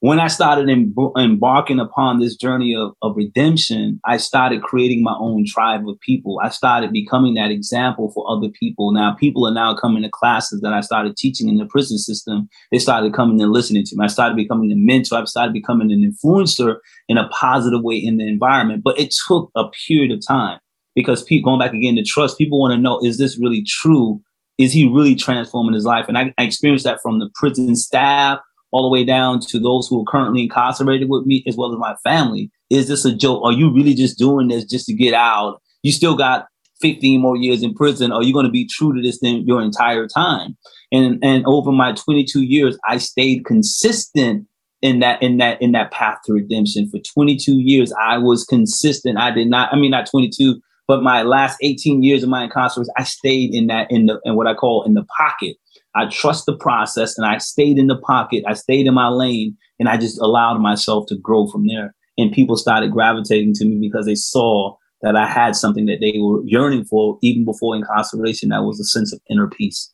[0.00, 5.14] when I started em- embarking upon this journey of, of redemption, I started creating my
[5.18, 6.38] own tribe of people.
[6.42, 8.92] I started becoming that example for other people.
[8.92, 12.48] Now, people are now coming to classes that I started teaching in the prison system.
[12.70, 14.04] They started coming and listening to me.
[14.04, 15.18] I started becoming a mentor.
[15.18, 16.76] I started becoming an influencer
[17.08, 18.82] in a positive way in the environment.
[18.84, 20.58] But it took a period of time
[20.94, 24.20] because people, going back again to trust, people want to know is this really true?
[24.58, 26.06] Is he really transforming his life?
[26.08, 28.40] And I, I experienced that from the prison staff
[28.72, 31.78] all the way down to those who are currently incarcerated with me, as well as
[31.78, 32.50] my family.
[32.70, 33.42] Is this a joke?
[33.44, 35.60] Are you really just doing this just to get out?
[35.82, 36.46] You still got
[36.80, 38.12] 15 more years in prison.
[38.12, 40.56] Are you going to be true to this thing your entire time?
[40.92, 44.46] And and over my 22 years, I stayed consistent
[44.82, 46.88] in that in that in that path to redemption.
[46.90, 49.18] For 22 years, I was consistent.
[49.18, 49.72] I did not.
[49.72, 53.68] I mean, not 22, but my last 18 years of my incarceration, I stayed in
[53.68, 55.56] that in the in what I call in the pocket
[55.96, 58.44] I trust the process and I stayed in the pocket.
[58.46, 61.94] I stayed in my lane and I just allowed myself to grow from there.
[62.18, 66.18] And people started gravitating to me because they saw that I had something that they
[66.18, 68.50] were yearning for even before incarceration.
[68.50, 69.92] That was a sense of inner peace.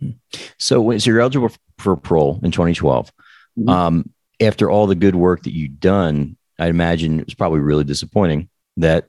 [0.00, 0.10] Hmm.
[0.58, 3.12] So, so you're eligible for parole in 2012.
[3.58, 3.68] Mm-hmm.
[3.68, 7.84] Um, after all the good work that you've done, I imagine it was probably really
[7.84, 9.08] disappointing that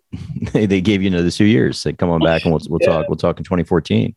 [0.54, 1.80] they, they gave you another two years.
[1.80, 2.88] Said, come on back and we'll, we'll yeah.
[2.88, 3.10] talk.
[3.10, 4.16] We'll talk in 2014.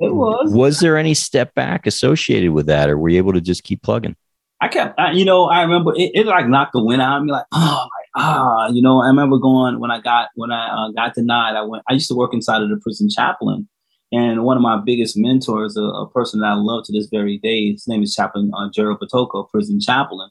[0.00, 0.52] It was.
[0.52, 3.82] Was there any step back associated with that, or were you able to just keep
[3.82, 4.16] plugging?
[4.62, 7.24] I kept, I, you know, I remember it, it, like knocked the wind out of
[7.24, 7.32] me.
[7.32, 9.02] Like, oh my, ah, you know.
[9.02, 11.54] I remember going when I got when I uh, got denied.
[11.54, 11.84] I went.
[11.88, 13.68] I used to work inside of the prison chaplain,
[14.12, 17.38] and one of my biggest mentors, a, a person that I love to this very
[17.38, 20.30] day, his name is Chaplain uh, Gerald Patoko, prison chaplain.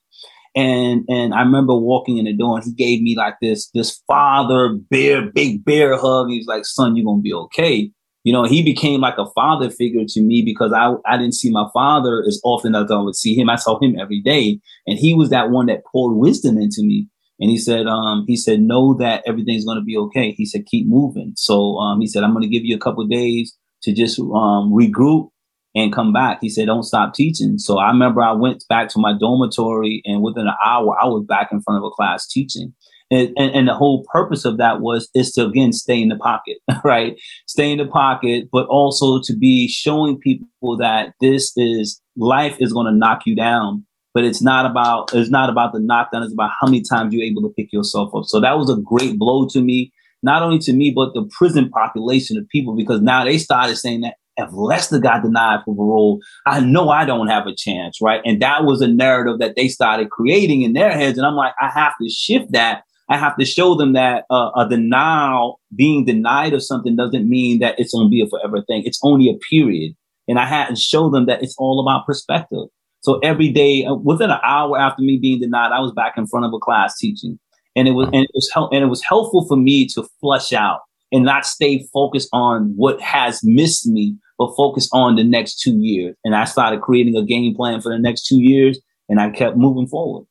[0.56, 4.02] And and I remember walking in the door, and he gave me like this this
[4.08, 6.30] father bear, big bear hug.
[6.30, 7.92] He's like, "Son, you're gonna be okay."
[8.24, 11.50] You know, he became like a father figure to me because I, I didn't see
[11.50, 13.50] my father as often as I would see him.
[13.50, 14.60] I saw him every day.
[14.86, 17.08] And he was that one that poured wisdom into me.
[17.40, 20.32] And he said, um, he said, know that everything's going to be okay.
[20.32, 21.34] He said, keep moving.
[21.38, 24.74] So um, he said, I'm going to give you a couple days to just um,
[24.74, 25.30] regroup
[25.74, 26.40] and come back.
[26.42, 27.58] He said, don't stop teaching.
[27.58, 31.24] So I remember I went back to my dormitory and within an hour, I was
[31.26, 32.74] back in front of a class teaching.
[33.12, 36.58] And, and, the whole purpose of that was is to again stay in the pocket
[36.84, 42.58] right stay in the pocket but also to be showing people that this is life
[42.60, 46.22] is going to knock you down but it's not about it's not about the knockdown
[46.22, 48.80] it's about how many times you're able to pick yourself up so that was a
[48.82, 49.92] great blow to me
[50.22, 54.02] not only to me but the prison population of people because now they started saying
[54.02, 58.22] that if Lester got denied for parole, I know I don't have a chance, right?
[58.26, 61.18] And that was a narrative that they started creating in their heads.
[61.18, 64.52] And I'm like, I have to shift that I have to show them that uh,
[64.56, 68.64] a denial, being denied of something, doesn't mean that it's going to be a forever
[68.68, 68.84] thing.
[68.86, 69.94] It's only a period,
[70.28, 72.68] and I had to show them that it's all about perspective.
[73.02, 76.28] So every day, uh, within an hour after me being denied, I was back in
[76.28, 77.40] front of a class teaching,
[77.76, 80.54] and it was and it was hel- and it was helpful for me to flush
[80.54, 85.60] out and not stay focused on what has missed me, but focus on the next
[85.60, 86.16] two years.
[86.24, 89.58] And I started creating a game plan for the next two years, and I kept
[89.58, 90.28] moving forward.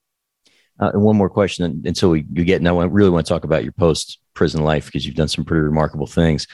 [0.80, 2.62] Uh, and one more question until we you get.
[2.62, 5.44] Now, I really want to talk about your post prison life because you've done some
[5.44, 6.46] pretty remarkable things.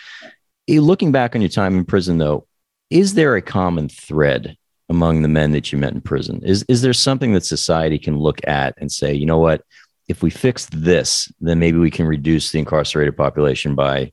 [0.69, 2.47] Eh, looking back on your time in prison, though,
[2.91, 4.57] is there a common thread
[4.89, 6.41] among the men that you met in prison?
[6.43, 9.63] Is is there something that society can look at and say, you know what,
[10.09, 14.13] if we fix this, then maybe we can reduce the incarcerated population by,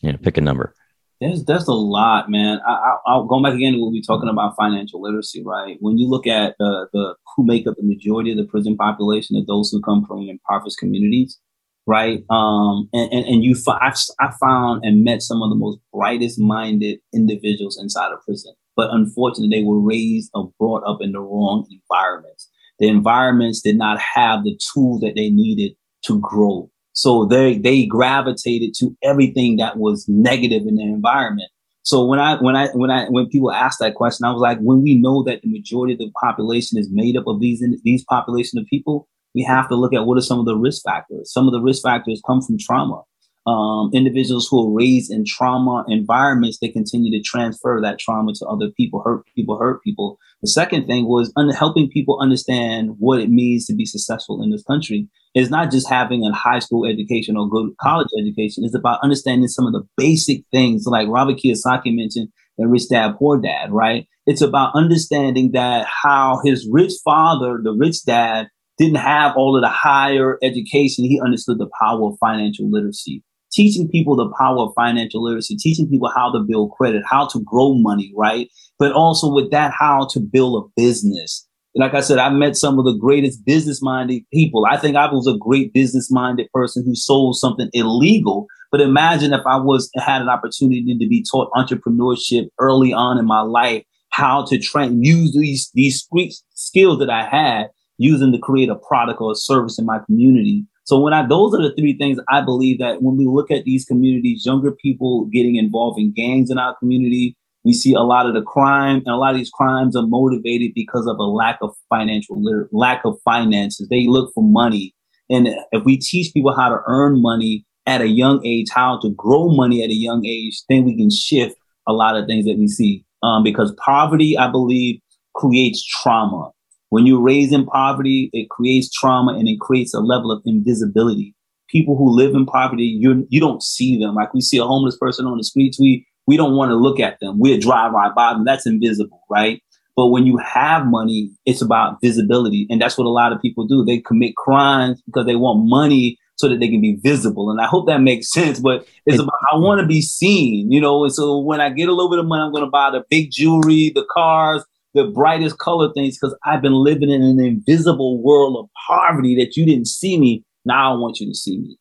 [0.00, 0.74] you know, pick a number.
[1.22, 2.58] There's that's a lot, man.
[2.66, 3.74] I, I, will go back again.
[3.78, 5.76] We'll be talking about financial literacy, right?
[5.78, 9.36] When you look at the the who make up the majority of the prison population,
[9.36, 11.38] of those who come from impoverished communities,
[11.86, 12.24] right?
[12.28, 16.40] Um, and, and, and you, I, I found and met some of the most brightest
[16.40, 21.20] minded individuals inside of prison, but unfortunately, they were raised or brought up in the
[21.20, 22.50] wrong environments.
[22.80, 27.86] The environments did not have the tools that they needed to grow so they they
[27.86, 31.50] gravitated to everything that was negative in the environment.
[31.84, 34.58] So when I when I when I when people ask that question, I was like,
[34.58, 38.04] when we know that the majority of the population is made up of these these
[38.04, 41.32] population of people, we have to look at what are some of the risk factors.
[41.32, 43.02] Some of the risk factors come from trauma
[43.46, 48.46] um, individuals who are raised in trauma environments, they continue to transfer that trauma to
[48.46, 50.18] other people, hurt people, hurt people.
[50.42, 54.50] The second thing was un- helping people understand what it means to be successful in
[54.50, 55.08] this country.
[55.34, 58.64] It's not just having a high school education or good college education.
[58.64, 62.28] It's about understanding some of the basic things, like Robert Kiyosaki mentioned
[62.58, 64.06] in Rich Dad Poor Dad, right?
[64.26, 69.62] It's about understanding that how his rich father, the rich dad, didn't have all of
[69.62, 71.04] the higher education.
[71.04, 75.88] He understood the power of financial literacy teaching people the power of financial literacy, teaching
[75.88, 78.48] people how to build credit, how to grow money, right?
[78.78, 81.46] But also with that, how to build a business.
[81.74, 84.66] Like I said, I met some of the greatest business minded people.
[84.68, 88.46] I think I was a great business minded person who sold something illegal.
[88.70, 93.26] But imagine if I was had an opportunity to be taught entrepreneurship early on in
[93.26, 96.06] my life, how to train, use these these
[96.54, 100.66] skills that I had using to create a product or a service in my community
[100.84, 103.64] so when I those are the three things I believe that when we look at
[103.64, 108.26] these communities, younger people getting involved in gangs in our community, we see a lot
[108.26, 111.58] of the crime and a lot of these crimes are motivated because of a lack
[111.62, 112.42] of financial
[112.72, 113.88] lack of finances.
[113.88, 114.94] They look for money.
[115.30, 119.10] And if we teach people how to earn money at a young age, how to
[119.10, 122.58] grow money at a young age, then we can shift a lot of things that
[122.58, 123.04] we see.
[123.22, 125.00] Um, because poverty, I believe,
[125.34, 126.50] creates trauma.
[126.92, 131.34] When you're raised in poverty, it creates trauma and it creates a level of invisibility.
[131.70, 134.14] People who live in poverty, you you don't see them.
[134.14, 137.00] Like we see a homeless person on the streets, we we don't want to look
[137.00, 137.40] at them.
[137.40, 138.44] We drive right by them.
[138.44, 139.62] That's invisible, right?
[139.96, 142.66] But when you have money, it's about visibility.
[142.68, 143.86] And that's what a lot of people do.
[143.86, 147.50] They commit crimes because they want money so that they can be visible.
[147.50, 148.60] And I hope that makes sense.
[148.60, 151.04] But it's about I want to be seen, you know.
[151.04, 153.30] And so when I get a little bit of money, I'm gonna buy the big
[153.30, 154.62] jewelry, the cars,
[154.94, 159.56] the brightest color things because I've been living in an invisible world of poverty that
[159.56, 160.44] you didn't see me.
[160.64, 161.78] Now I want you to see me.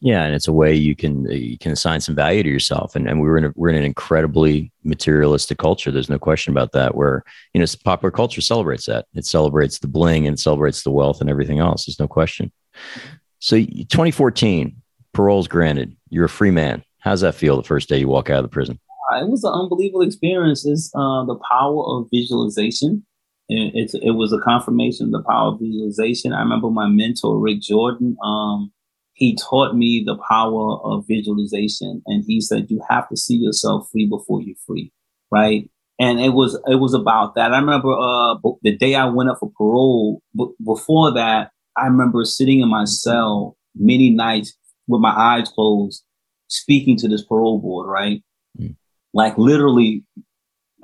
[0.00, 2.96] Yeah, and it's a way you can uh, you can assign some value to yourself.
[2.96, 5.90] And, and we're in a, we're in an incredibly materialistic culture.
[5.90, 6.94] There's no question about that.
[6.94, 7.22] Where
[7.54, 9.06] you know popular culture celebrates that.
[9.14, 11.86] It celebrates the bling and celebrates the wealth and everything else.
[11.86, 12.50] There's no question.
[13.38, 14.74] So 2014,
[15.12, 15.96] parole's granted.
[16.10, 16.82] You're a free man.
[16.98, 18.80] How's that feel the first day you walk out of the prison?
[19.10, 20.66] It was an unbelievable experience.
[20.66, 23.06] It's uh, the power of visualization.
[23.48, 26.32] It, it's, it was a confirmation of the power of visualization.
[26.32, 28.16] I remember my mentor, Rick Jordan.
[28.22, 28.72] Um,
[29.14, 33.88] he taught me the power of visualization and he said you have to see yourself
[33.90, 34.92] free before you're free
[35.32, 35.68] right
[35.98, 39.38] and it was it was about that i remember uh the day i went up
[39.40, 44.54] for parole b- before that i remember sitting in my cell many nights
[44.86, 46.04] with my eyes closed
[46.46, 48.22] speaking to this parole board right.
[49.18, 50.04] Like literally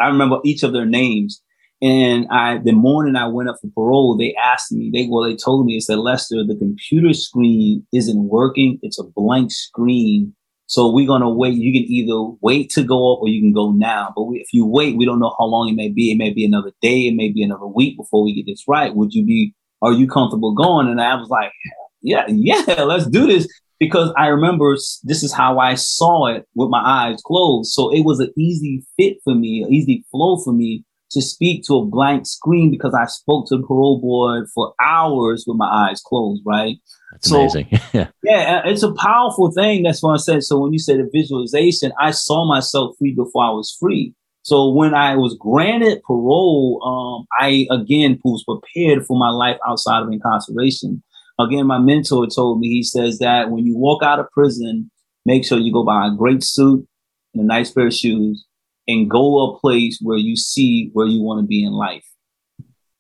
[0.01, 1.43] i remember each of their names
[1.83, 5.37] and I, the morning I went up for parole, they asked me, they, well, they
[5.37, 8.79] told me, they said, Lester, the computer screen isn't working.
[8.81, 10.35] It's a blank screen.
[10.67, 11.57] So we're going to wait.
[11.57, 14.15] You can either wait to go up or you can go now.
[14.17, 16.11] But we, if you wait, we don't know how long it may be.
[16.11, 17.01] It may be another day.
[17.01, 18.95] It may be another week before we get this right.
[18.95, 20.89] Would you be, are you comfortable going?
[20.89, 21.53] And I was like,
[22.01, 23.47] yeah, yeah, let's do this.
[23.85, 27.73] Because I remember this is how I saw it with my eyes closed.
[27.73, 31.65] So it was an easy fit for me, an easy flow for me to speak
[31.65, 35.69] to a blank screen because I spoke to the parole board for hours with my
[35.69, 36.77] eyes closed, right?
[37.13, 37.69] That's so, amazing.
[37.93, 38.09] yeah.
[38.23, 39.85] Yeah, it's a powerful thing.
[39.85, 40.43] That's what I said.
[40.43, 44.15] So when you said the visualization, I saw myself free before I was free.
[44.43, 50.03] So when I was granted parole, um, I again was prepared for my life outside
[50.03, 51.03] of incarceration.
[51.39, 54.91] Again, my mentor told me, he says that when you walk out of prison,
[55.27, 56.87] make sure you go buy a great suit
[57.35, 58.47] and a nice pair of shoes
[58.87, 62.05] and go a place where you see where you want to be in life.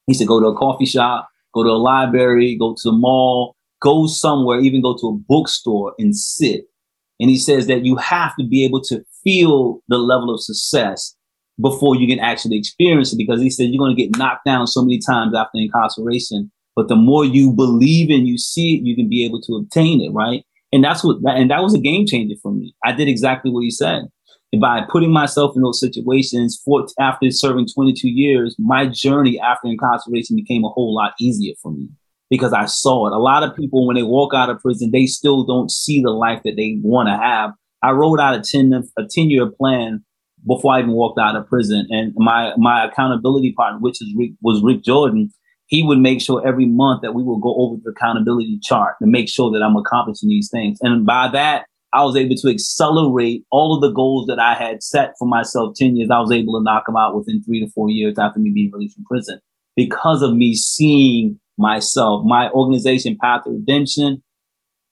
[0.07, 3.55] He said, go to a coffee shop, go to a library, go to the mall,
[3.81, 6.65] go somewhere, even go to a bookstore and sit.
[7.21, 11.15] And he says that you have to be able to feel the level of success
[11.61, 14.67] before you can actually experience it because he said you're going to get knocked down
[14.67, 16.51] so many times after incarceration.
[16.77, 20.01] But the more you believe and you see it, you can be able to obtain
[20.01, 20.45] it, right?
[20.73, 22.75] And that's what, and that was a game changer for me.
[22.85, 24.09] I did exactly what he said
[24.61, 30.37] by putting myself in those situations for, after serving 22 years, my journey after incarceration
[30.37, 31.89] became a whole lot easier for me
[32.31, 33.13] because I saw it.
[33.13, 36.11] A lot of people, when they walk out of prison, they still don't see the
[36.11, 37.53] life that they want to have.
[37.83, 40.05] I wrote out a 10, a 10 year plan
[40.47, 41.87] before I even walked out of prison.
[41.91, 45.33] And my, my accountability partner, which is Rick, was Rick Jordan,
[45.75, 49.09] he would make sure every month that we would go over the accountability chart to
[49.09, 50.79] make sure that I'm accomplishing these things.
[50.81, 54.85] And by that, I was able to accelerate all of the goals that I had
[54.85, 56.11] set for myself 10 years.
[56.13, 58.71] I was able to knock them out within three to four years after me being
[58.73, 59.41] released from prison
[59.75, 64.23] because of me seeing myself, my organization, Path to Redemption.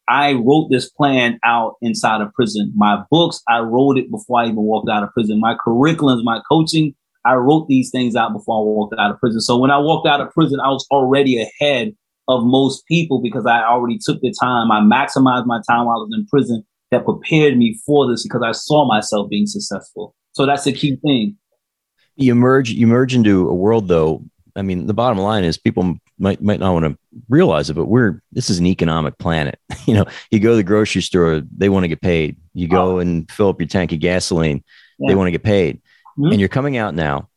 [0.09, 2.73] I wrote this plan out inside of prison.
[2.75, 5.39] My books, I wrote it before I even walked out of prison.
[5.39, 9.41] My curriculums, my coaching, I wrote these things out before I walked out of prison.
[9.41, 11.95] So when I walked out of prison, I was already ahead
[12.29, 14.71] of most people because I already took the time.
[14.71, 18.43] I maximized my time while I was in prison that prepared me for this because
[18.45, 20.15] I saw myself being successful.
[20.33, 21.37] So that's the key thing.
[22.17, 24.25] You emerge, you emerge into a world though.
[24.55, 26.99] I mean, the bottom line is people might might not want to
[27.31, 29.59] realize it, but we're this is an economic planet.
[29.87, 32.37] you know, you go to the grocery store, they want to get paid.
[32.53, 32.99] You go oh.
[32.99, 34.63] and fill up your tank of gasoline,
[34.99, 35.09] yeah.
[35.09, 35.81] they want to get paid.
[36.19, 36.33] Mm-hmm.
[36.33, 37.29] And you're coming out now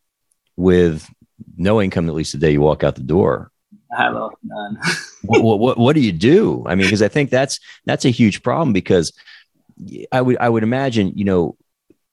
[0.56, 1.08] with
[1.56, 3.50] no income at least the day you walk out the door.
[3.96, 4.78] I have none.
[5.22, 6.64] what, what, what do you do?
[6.66, 9.12] I mean, because I think that's that's a huge problem because
[10.12, 11.56] I would I would imagine you know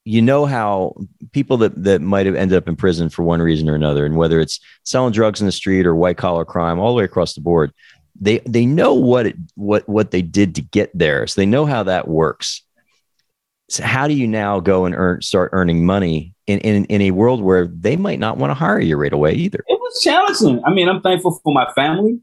[0.06, 0.96] you know how
[1.32, 4.18] people that that might have ended up in prison for one reason or another, and
[4.18, 7.34] whether it's selling drugs in the street or white collar crime, all the way across
[7.34, 7.74] the board,
[8.20, 11.66] they they know what it, what what they did to get there, so they know
[11.66, 12.64] how that works.
[13.70, 17.12] So how do you now go and earn start earning money in, in in a
[17.12, 19.60] world where they might not want to hire you right away either?
[19.68, 20.64] It was challenging.
[20.66, 22.20] I mean, I'm thankful for my family.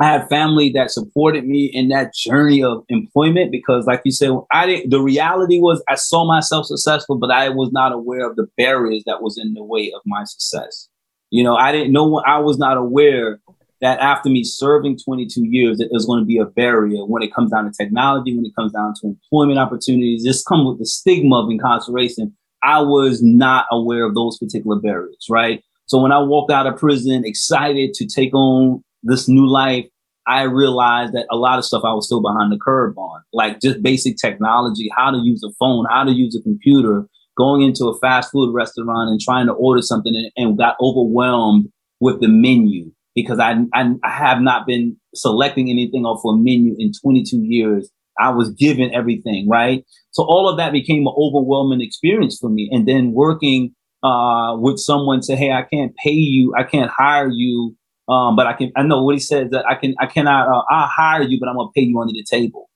[0.00, 4.30] I had family that supported me in that journey of employment because, like you said,
[4.52, 4.90] I didn't.
[4.90, 9.02] The reality was I saw myself successful, but I was not aware of the barriers
[9.06, 10.88] that was in the way of my success.
[11.30, 12.22] You know, I didn't know.
[12.26, 13.40] I was not aware
[13.80, 17.34] that after me serving 22 years, that there's going to be a barrier when it
[17.34, 20.24] comes down to technology, when it comes down to employment opportunities.
[20.24, 22.36] This comes with the stigma of incarceration.
[22.62, 25.62] I was not aware of those particular barriers, right?
[25.86, 29.86] So when I walked out of prison, excited to take on this new life,
[30.26, 33.60] I realized that a lot of stuff I was still behind the curve on, like
[33.60, 37.86] just basic technology, how to use a phone, how to use a computer, going into
[37.86, 41.68] a fast food restaurant and trying to order something and, and got overwhelmed
[42.00, 46.74] with the menu because I, I, I have not been selecting anything off a menu
[46.78, 49.84] in 22 years I was given everything, right?
[50.10, 52.68] So all of that became an overwhelming experience for me.
[52.72, 57.28] And then working uh, with someone say, "Hey, I can't pay you, I can't hire
[57.30, 57.76] you,
[58.08, 60.62] um, but I can." I know what he says that I can, I cannot, uh,
[60.70, 62.68] I'll hire you, but I'm gonna pay you under the table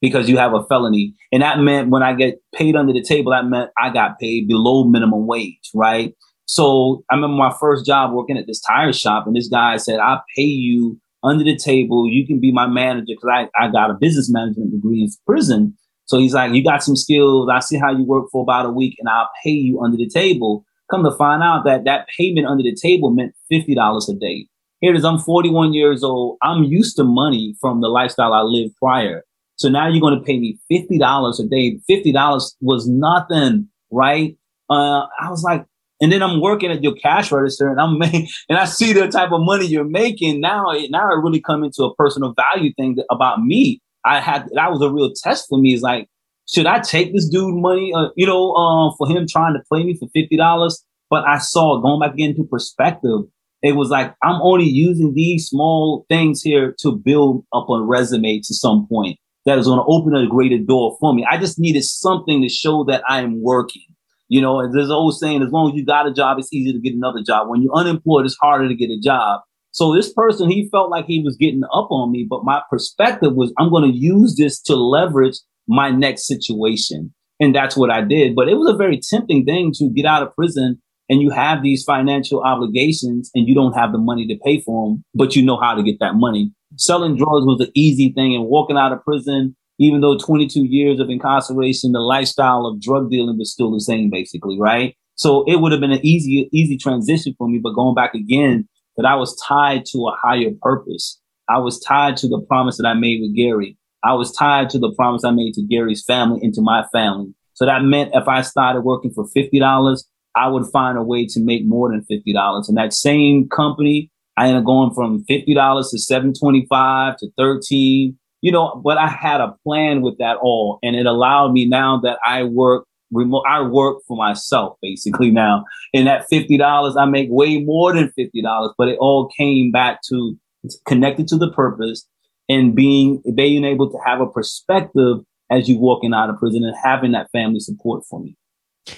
[0.00, 1.14] because you have a felony.
[1.32, 4.46] And that meant when I get paid under the table, that meant I got paid
[4.46, 6.12] below minimum wage, right?
[6.46, 10.00] So I remember my first job working at this tire shop, and this guy said,
[10.00, 13.90] "I'll pay you." Under the table, you can be my manager because I, I got
[13.90, 15.74] a business management degree in prison.
[16.04, 17.48] So he's like, You got some skills.
[17.50, 20.08] I see how you work for about a week, and I'll pay you under the
[20.08, 20.64] table.
[20.90, 24.46] Come to find out that that payment under the table meant $50 a day.
[24.80, 26.36] Here it is, I'm 41 years old.
[26.42, 29.22] I'm used to money from the lifestyle I lived prior.
[29.56, 31.80] So now you're going to pay me $50 a day.
[31.90, 34.36] $50 was nothing, right?
[34.68, 35.64] Uh, I was like,
[36.04, 39.08] and then I'm working at your cash register and I'm making, and I see the
[39.08, 40.38] type of money you're making.
[40.38, 43.80] Now, it, now it really come into a personal value thing that, about me.
[44.04, 45.72] I had, that was a real test for me.
[45.72, 46.06] Is like,
[46.46, 49.82] should I take this dude money, uh, you know, uh, for him trying to play
[49.82, 50.74] me for $50?
[51.08, 53.20] But I saw going back again to perspective.
[53.62, 58.40] It was like, I'm only using these small things here to build up a resume
[58.40, 61.26] to some point that is going to open a greater door for me.
[61.30, 63.93] I just needed something to show that I am working.
[64.28, 66.80] You know, there's always saying, as long as you got a job, it's easy to
[66.80, 67.48] get another job.
[67.48, 69.40] When you're unemployed, it's harder to get a job.
[69.70, 73.34] So this person, he felt like he was getting up on me, but my perspective
[73.34, 77.12] was, I'm going to use this to leverage my next situation.
[77.40, 78.36] And that's what I did.
[78.36, 81.62] But it was a very tempting thing to get out of prison and you have
[81.62, 85.42] these financial obligations and you don't have the money to pay for them, but you
[85.42, 86.52] know how to get that money.
[86.76, 91.00] Selling drugs was an easy thing and walking out of prison, even though 22 years
[91.00, 94.96] of incarceration, the lifestyle of drug dealing was still the same, basically, right?
[95.16, 97.60] So it would have been an easy, easy transition for me.
[97.62, 101.20] But going back again, that I was tied to a higher purpose.
[101.48, 103.76] I was tied to the promise that I made with Gary.
[104.04, 107.34] I was tied to the promise I made to Gary's family and to my family.
[107.54, 110.04] So that meant if I started working for $50,
[110.36, 112.68] I would find a way to make more than $50.
[112.68, 118.52] And that same company, I ended up going from $50 to 725 to 13, you
[118.52, 120.78] know, but I had a plan with that all.
[120.82, 125.64] And it allowed me now that I work remote, I work for myself basically now.
[125.94, 130.38] And that $50, I make way more than $50, but it all came back to
[130.86, 132.06] connected to the purpose
[132.50, 135.20] and being being able to have a perspective
[135.50, 138.36] as you walking out of prison and having that family support for me.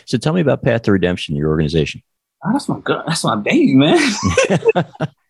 [0.06, 2.02] So tell me about Path to Redemption, your organization.
[2.44, 3.00] Oh, that's my good.
[3.06, 4.00] That's my baby, man.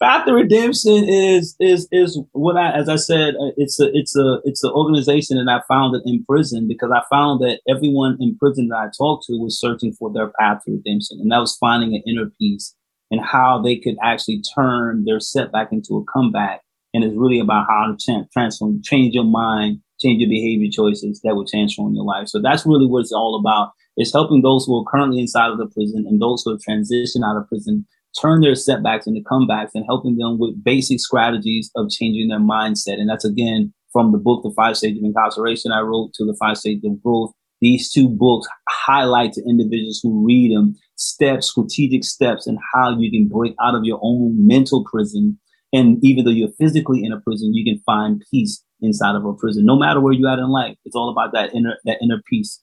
[0.00, 4.16] Path to Redemption is is is what I, as I said, uh, it's a it's
[4.16, 8.36] a it's an organization that I founded in prison because I found that everyone in
[8.38, 11.56] prison that I talked to was searching for their path to redemption, and that was
[11.56, 12.74] finding an inner peace
[13.10, 16.62] and how they could actually turn their setback into a comeback
[16.94, 21.34] and it's really about how to transform, change your mind, change your behavior choices that
[21.34, 22.28] will transform your life.
[22.28, 23.72] So that's really what it's all about.
[23.96, 27.24] It's helping those who are currently inside of the prison and those who have transitioned
[27.24, 27.86] out of prison
[28.20, 32.94] turn their setbacks into comebacks and helping them with basic strategies of changing their mindset.
[32.94, 36.36] And that's again from the book, The Five Stages of Incarceration, I wrote to The
[36.38, 37.32] Five Stages of Growth.
[37.60, 43.10] These two books highlight to individuals who read them steps, strategic steps, and how you
[43.10, 45.38] can break out of your own mental prison
[45.72, 49.34] and even though you're physically in a prison, you can find peace inside of a
[49.34, 50.76] prison, no matter where you're at in life.
[50.84, 52.62] It's all about that inner that inner peace.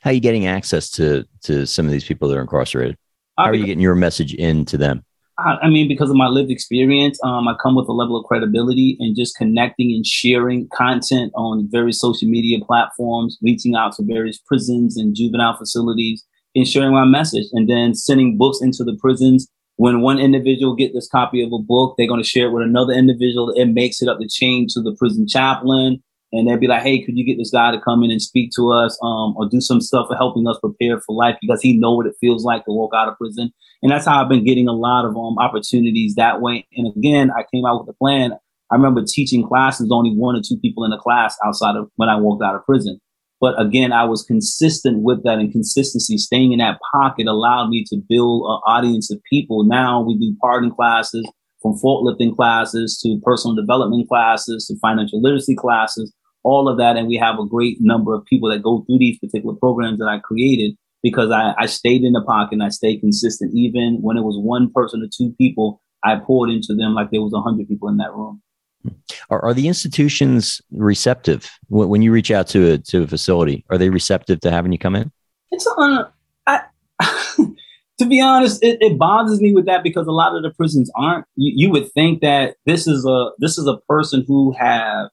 [0.00, 2.96] How are you getting access to to some of these people that are incarcerated?
[3.36, 5.04] How are you getting your message in to them?
[5.36, 8.96] I mean, because of my lived experience, um, I come with a level of credibility
[9.00, 14.38] and just connecting and sharing content on various social media platforms, reaching out to various
[14.38, 16.24] prisons and juvenile facilities,
[16.54, 20.92] and sharing my message, and then sending books into the prisons when one individual get
[20.94, 23.50] this copy of a book, they're going to share it with another individual.
[23.50, 26.02] It makes it up the chain to the prison chaplain,
[26.34, 28.50] and they'd be like, "Hey, could you get this guy to come in and speak
[28.56, 31.76] to us, um, or do some stuff for helping us prepare for life because he
[31.78, 33.50] know what it feels like to walk out of prison."
[33.82, 36.66] And that's how I've been getting a lot of um, opportunities that way.
[36.76, 38.32] And again, I came out with a plan.
[38.72, 42.08] I remember teaching classes, only one or two people in the class outside of when
[42.08, 42.98] I walked out of prison.
[43.40, 47.84] But again, I was consistent with that and consistency, staying in that pocket allowed me
[47.90, 49.64] to build an audience of people.
[49.64, 51.30] Now we do pardon classes
[51.60, 56.12] from fault lifting classes to personal development classes to financial literacy classes,
[56.44, 56.96] all of that.
[56.96, 60.08] And we have a great number of people that go through these particular programs that
[60.08, 63.52] I created because I, I stayed in the pocket and I stayed consistent.
[63.54, 67.22] Even when it was one person or two people, I poured into them like there
[67.22, 68.42] was a hundred people in that room.
[69.30, 73.64] Are, are the institutions receptive when, when you reach out to a to a facility?
[73.70, 75.10] Are they receptive to having you come in?
[75.50, 76.06] It's on.
[76.46, 76.60] I,
[77.98, 80.90] to be honest, it, it, bothers me with that because a lot of the prisons
[80.96, 81.24] aren't.
[81.36, 85.08] You, you, would think that this is a this is a person who have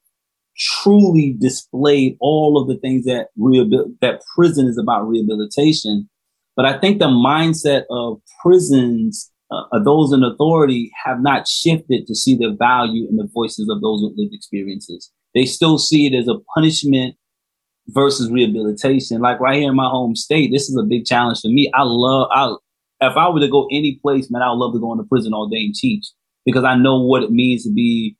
[0.56, 6.08] truly displayed all of the things that rehabil- that prison is about rehabilitation.
[6.56, 12.14] But I think the mindset of prisons, uh, those in authority, have not shifted to
[12.14, 15.10] see the value in the voices of those with lived experiences.
[15.34, 17.16] They still see it as a punishment
[17.88, 19.20] versus rehabilitation.
[19.20, 21.70] Like right here in my home state, this is a big challenge for me.
[21.74, 22.54] I love, I,
[23.00, 25.32] if I were to go any place, man, I would love to go into prison
[25.32, 26.04] all day and teach
[26.44, 28.16] because I know what it means to be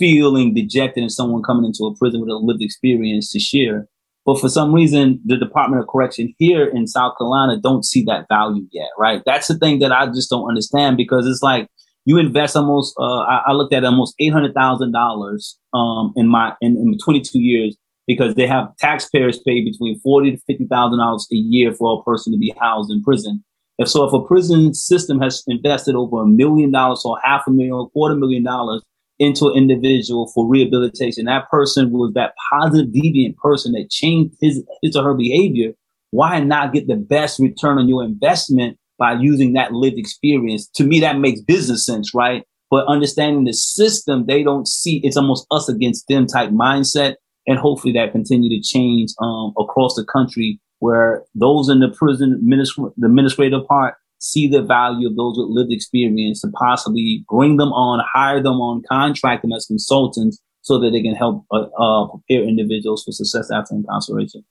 [0.00, 3.86] feeling dejected and someone coming into a prison with a lived experience to share.
[4.26, 8.26] But for some reason, the Department of Correction here in South Carolina don't see that
[8.28, 9.22] value yet, right?
[9.26, 11.68] That's the thing that I just don't understand because it's like
[12.04, 12.94] you invest almost.
[12.98, 16.96] Uh, I, I, looked at almost eight hundred thousand dollars um, in my in, in
[17.02, 17.76] twenty two years
[18.06, 22.02] because they have taxpayers pay between forty to fifty thousand dollars a year for a
[22.02, 23.44] person to be housed in prison.
[23.78, 27.50] If so, if a prison system has invested over a million dollars or half a
[27.50, 28.82] million or quarter million dollars
[29.20, 34.64] into an individual for rehabilitation, that person was that positive deviant person that changed his
[34.82, 35.72] his or her behavior.
[36.10, 40.66] Why not get the best return on your investment by using that lived experience?
[40.74, 42.44] To me, that makes business sense, right?
[42.70, 47.16] But understanding the system, they don't see it's almost us against them type mindset
[47.46, 52.40] and hopefully that continue to change um, across the country where those in the prison
[52.42, 57.56] administ- the administrative part see the value of those with lived experience to possibly bring
[57.56, 61.66] them on, hire them on, contract them as consultants so that they can help uh,
[61.78, 64.44] uh, prepare individuals for success after incarceration.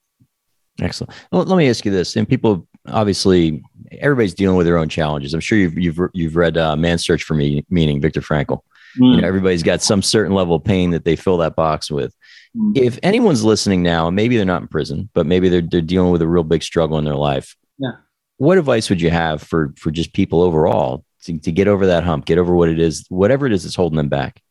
[0.82, 1.14] Excellent.
[1.32, 3.62] Well, let me ask you this: and people obviously
[4.00, 5.34] everybody's dealing with their own challenges.
[5.34, 8.62] I'm sure you've you've you've read uh, "Man's Search for Me," meaning Viktor Frankl.
[9.00, 9.16] Mm.
[9.16, 12.16] You know, everybody's got some certain level of pain that they fill that box with.
[12.58, 12.78] Mm.
[12.78, 16.22] If anyone's listening now, maybe they're not in prison, but maybe they're they're dealing with
[16.22, 17.56] a real big struggle in their life.
[17.78, 17.92] Yeah.
[18.40, 22.06] What advice would you have for for just people overall to, to get over that
[22.06, 24.42] hump, get over what it is, whatever it is that's holding them back?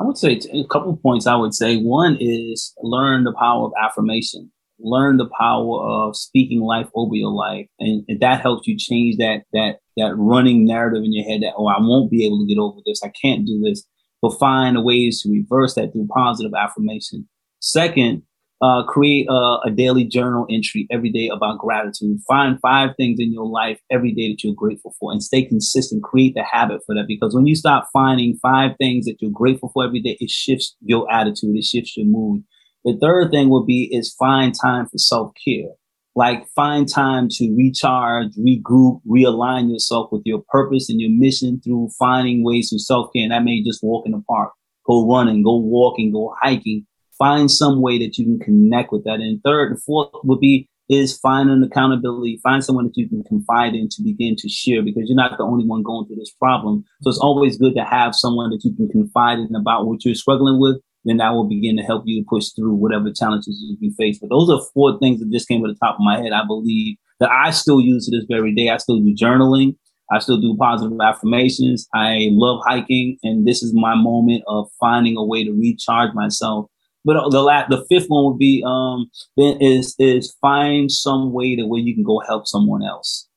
[0.00, 1.28] I would say a couple of points.
[1.28, 4.50] I would say one is learn the power of affirmation.
[4.80, 9.16] Learn the power of speaking life over your life, and, and that helps you change
[9.18, 12.46] that that that running narrative in your head that oh I won't be able to
[12.46, 13.86] get over this, I can't do this.
[14.20, 17.28] But find ways to reverse that through positive affirmation.
[17.60, 18.22] Second,
[18.62, 22.18] uh, create a, a, daily journal entry every day about gratitude.
[22.26, 26.02] Find five things in your life every day that you're grateful for and stay consistent.
[26.02, 29.70] Create the habit for that because when you start finding five things that you're grateful
[29.74, 32.44] for every day, it shifts your attitude, it shifts your mood.
[32.84, 35.72] The third thing would be is find time for self care.
[36.14, 41.90] Like find time to recharge, regroup, realign yourself with your purpose and your mission through
[41.98, 43.24] finding ways to self care.
[43.24, 44.52] And that may just walk in the park,
[44.86, 46.86] go running, go walking, go hiking
[47.18, 49.20] find some way that you can connect with that.
[49.20, 53.24] And third and fourth would be is find an accountability, find someone that you can
[53.24, 56.32] confide in to begin to share because you're not the only one going through this
[56.32, 56.84] problem.
[57.02, 60.14] So it's always good to have someone that you can confide in about what you're
[60.14, 60.76] struggling with.
[61.04, 64.18] Then that will begin to help you push through whatever challenges you face.
[64.20, 66.32] But those are four things that just came to the top of my head.
[66.32, 68.70] I believe that I still use to this very day.
[68.70, 69.76] I still do journaling.
[70.10, 71.88] I still do positive affirmations.
[71.94, 73.18] I love hiking.
[73.22, 76.66] And this is my moment of finding a way to recharge myself
[77.06, 81.64] but the last, the fifth one would be um is is find some way to
[81.64, 83.28] where you can go help someone else.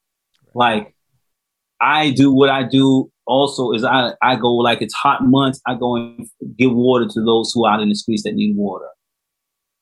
[0.55, 0.95] Like
[1.80, 5.76] I do what I do also is I I go like it's hot months, I
[5.76, 8.88] go and give water to those who are out in the streets that need water.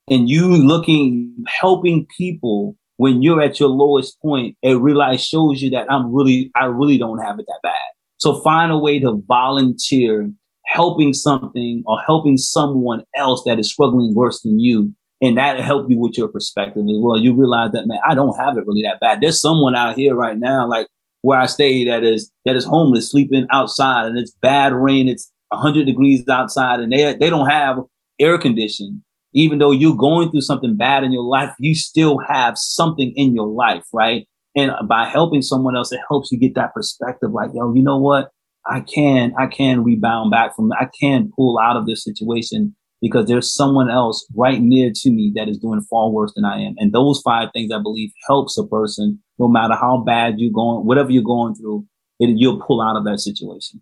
[0.09, 5.69] And you looking helping people when you're at your lowest point, it really shows you
[5.69, 7.87] that I'm really I really don't have it that bad.
[8.17, 10.29] So find a way to volunteer
[10.67, 14.93] helping something or helping someone else that is struggling worse than you.
[15.21, 17.17] And that help you with your perspective as well.
[17.17, 19.19] You realize that, man, I don't have it really that bad.
[19.19, 20.87] There's someone out here right now, like
[21.21, 25.07] where I stay, that is that is homeless, sleeping outside, and it's bad rain.
[25.07, 27.79] It's 100 degrees outside, and they they don't have
[28.19, 29.01] air conditioning.
[29.33, 33.33] Even though you're going through something bad in your life, you still have something in
[33.33, 34.27] your life, right?
[34.55, 37.31] And by helping someone else, it helps you get that perspective.
[37.31, 38.31] Like, yo, you know what?
[38.69, 43.27] I can I can rebound back from I can pull out of this situation because
[43.27, 46.75] there's someone else right near to me that is doing far worse than I am.
[46.77, 50.85] And those five things I believe helps a person no matter how bad you're going,
[50.85, 51.85] whatever you're going through,
[52.19, 53.81] it, you'll pull out of that situation.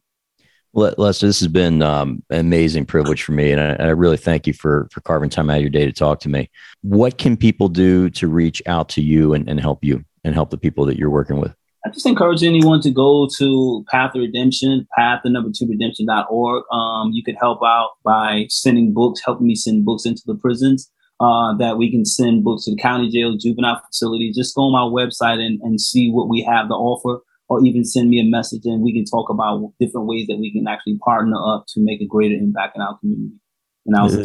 [0.73, 4.17] Well, Lester, this has been um, an amazing privilege for me, and I, I, really
[4.17, 6.49] thank you for for carving time out of your day to talk to me.
[6.81, 10.49] What can people do to reach out to you and, and help you and help
[10.49, 11.55] the people that you're working with?
[11.85, 16.63] I just encourage anyone to go to Path of Redemption, path the number two redemption.org.
[16.71, 20.91] Um, you could help out by sending books, helping me send books into the prisons.
[21.21, 24.35] Uh, that we can send books to the county jail, juvenile facilities.
[24.35, 27.85] Just go on my website and, and see what we have to offer, or even
[27.85, 30.97] send me a message and we can talk about different ways that we can actually
[30.97, 33.39] partner up to make a greater impact in our community.
[33.85, 34.17] And I was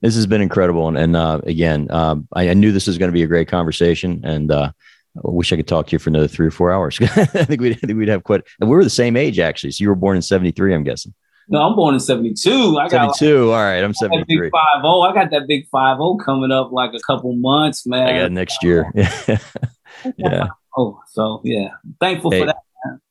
[0.00, 0.88] this has been incredible.
[0.88, 3.48] And, and uh, again, um, I, I, knew this was going to be a great
[3.48, 4.72] conversation, and uh,
[5.16, 6.98] I wish I could talk to you for another three or four hours.
[7.02, 8.42] I think we'd, I think we'd have quite.
[8.60, 9.72] And we were the same age actually.
[9.72, 11.14] So you were born in '73, I'm guessing.
[11.50, 12.78] No, I'm born in 72.
[12.78, 13.46] I got 72.
[13.46, 13.82] Like, All right.
[13.82, 14.50] I'm 73.
[14.50, 15.02] Five oh.
[15.02, 18.06] I got that big five oh coming up like a couple months, man.
[18.06, 18.88] I got next year.
[20.16, 20.46] yeah.
[20.76, 21.70] Oh, so yeah.
[21.98, 22.40] Thankful hey.
[22.40, 22.56] for that.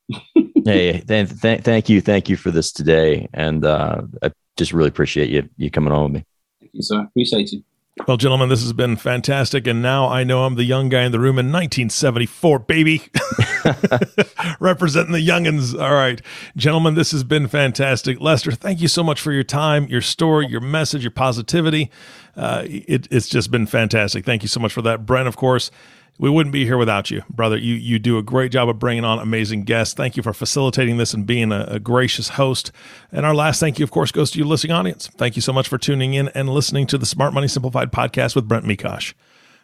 [0.66, 2.00] hey, th- th- thank you.
[2.00, 3.28] Thank you for this today.
[3.34, 6.26] And uh, I just really appreciate you you coming on with me.
[6.62, 7.02] Thank you, sir.
[7.02, 7.64] Appreciate you.
[8.08, 9.68] Well, gentlemen, this has been fantastic.
[9.68, 13.04] And now I know I'm the young guy in the room in 1974, baby.
[14.60, 15.80] Representing the youngins.
[15.80, 16.22] All right.
[16.56, 18.20] Gentlemen, this has been fantastic.
[18.20, 21.92] Lester, thank you so much for your time, your story, your message, your positivity.
[22.36, 24.26] Uh, it, it's just been fantastic.
[24.26, 25.06] Thank you so much for that.
[25.06, 25.70] Brent, of course,
[26.20, 27.58] we wouldn't be here without you, brother.
[27.58, 29.96] You you do a great job of bringing on amazing guests.
[29.96, 32.72] Thank you for facilitating this and being a, a, gracious host.
[33.12, 35.08] And our last thank you, of course, goes to you, listening audience.
[35.08, 38.36] Thank you so much for tuning in and listening to the Smart Money Simplified podcast
[38.36, 39.14] with Brent Mekosh.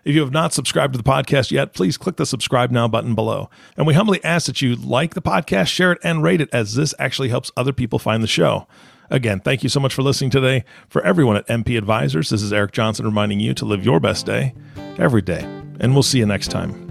[0.06, 3.16] If you have not subscribed to the podcast yet, please click the subscribe now button
[3.16, 3.50] below.
[3.76, 6.76] And we humbly ask that you like the podcast, share it, and rate it, as
[6.76, 8.68] this actually helps other people find the show.
[9.10, 10.64] Again, thank you so much for listening today.
[10.88, 14.26] For everyone at MP Advisors, this is Eric Johnson reminding you to live your best
[14.26, 14.54] day
[14.98, 16.82] every day and we'll see you next time.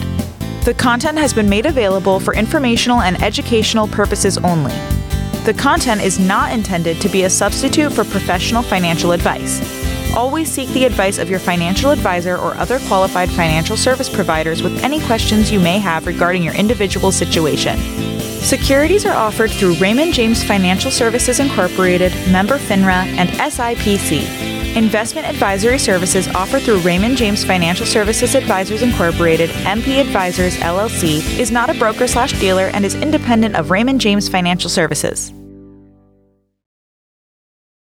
[0.64, 4.72] The content has been made available for informational and educational purposes only.
[5.44, 9.75] The content is not intended to be a substitute for professional financial advice.
[10.16, 14.82] Always seek the advice of your financial advisor or other qualified financial service providers with
[14.82, 17.78] any questions you may have regarding your individual situation.
[18.42, 24.76] Securities are offered through Raymond James Financial Services Incorporated, member FINRA, and SIPC.
[24.78, 31.52] Investment advisory services offered through Raymond James Financial Services Advisors Incorporated, MP Advisors LLC, is
[31.52, 35.34] not a broker slash dealer and is independent of Raymond James Financial Services.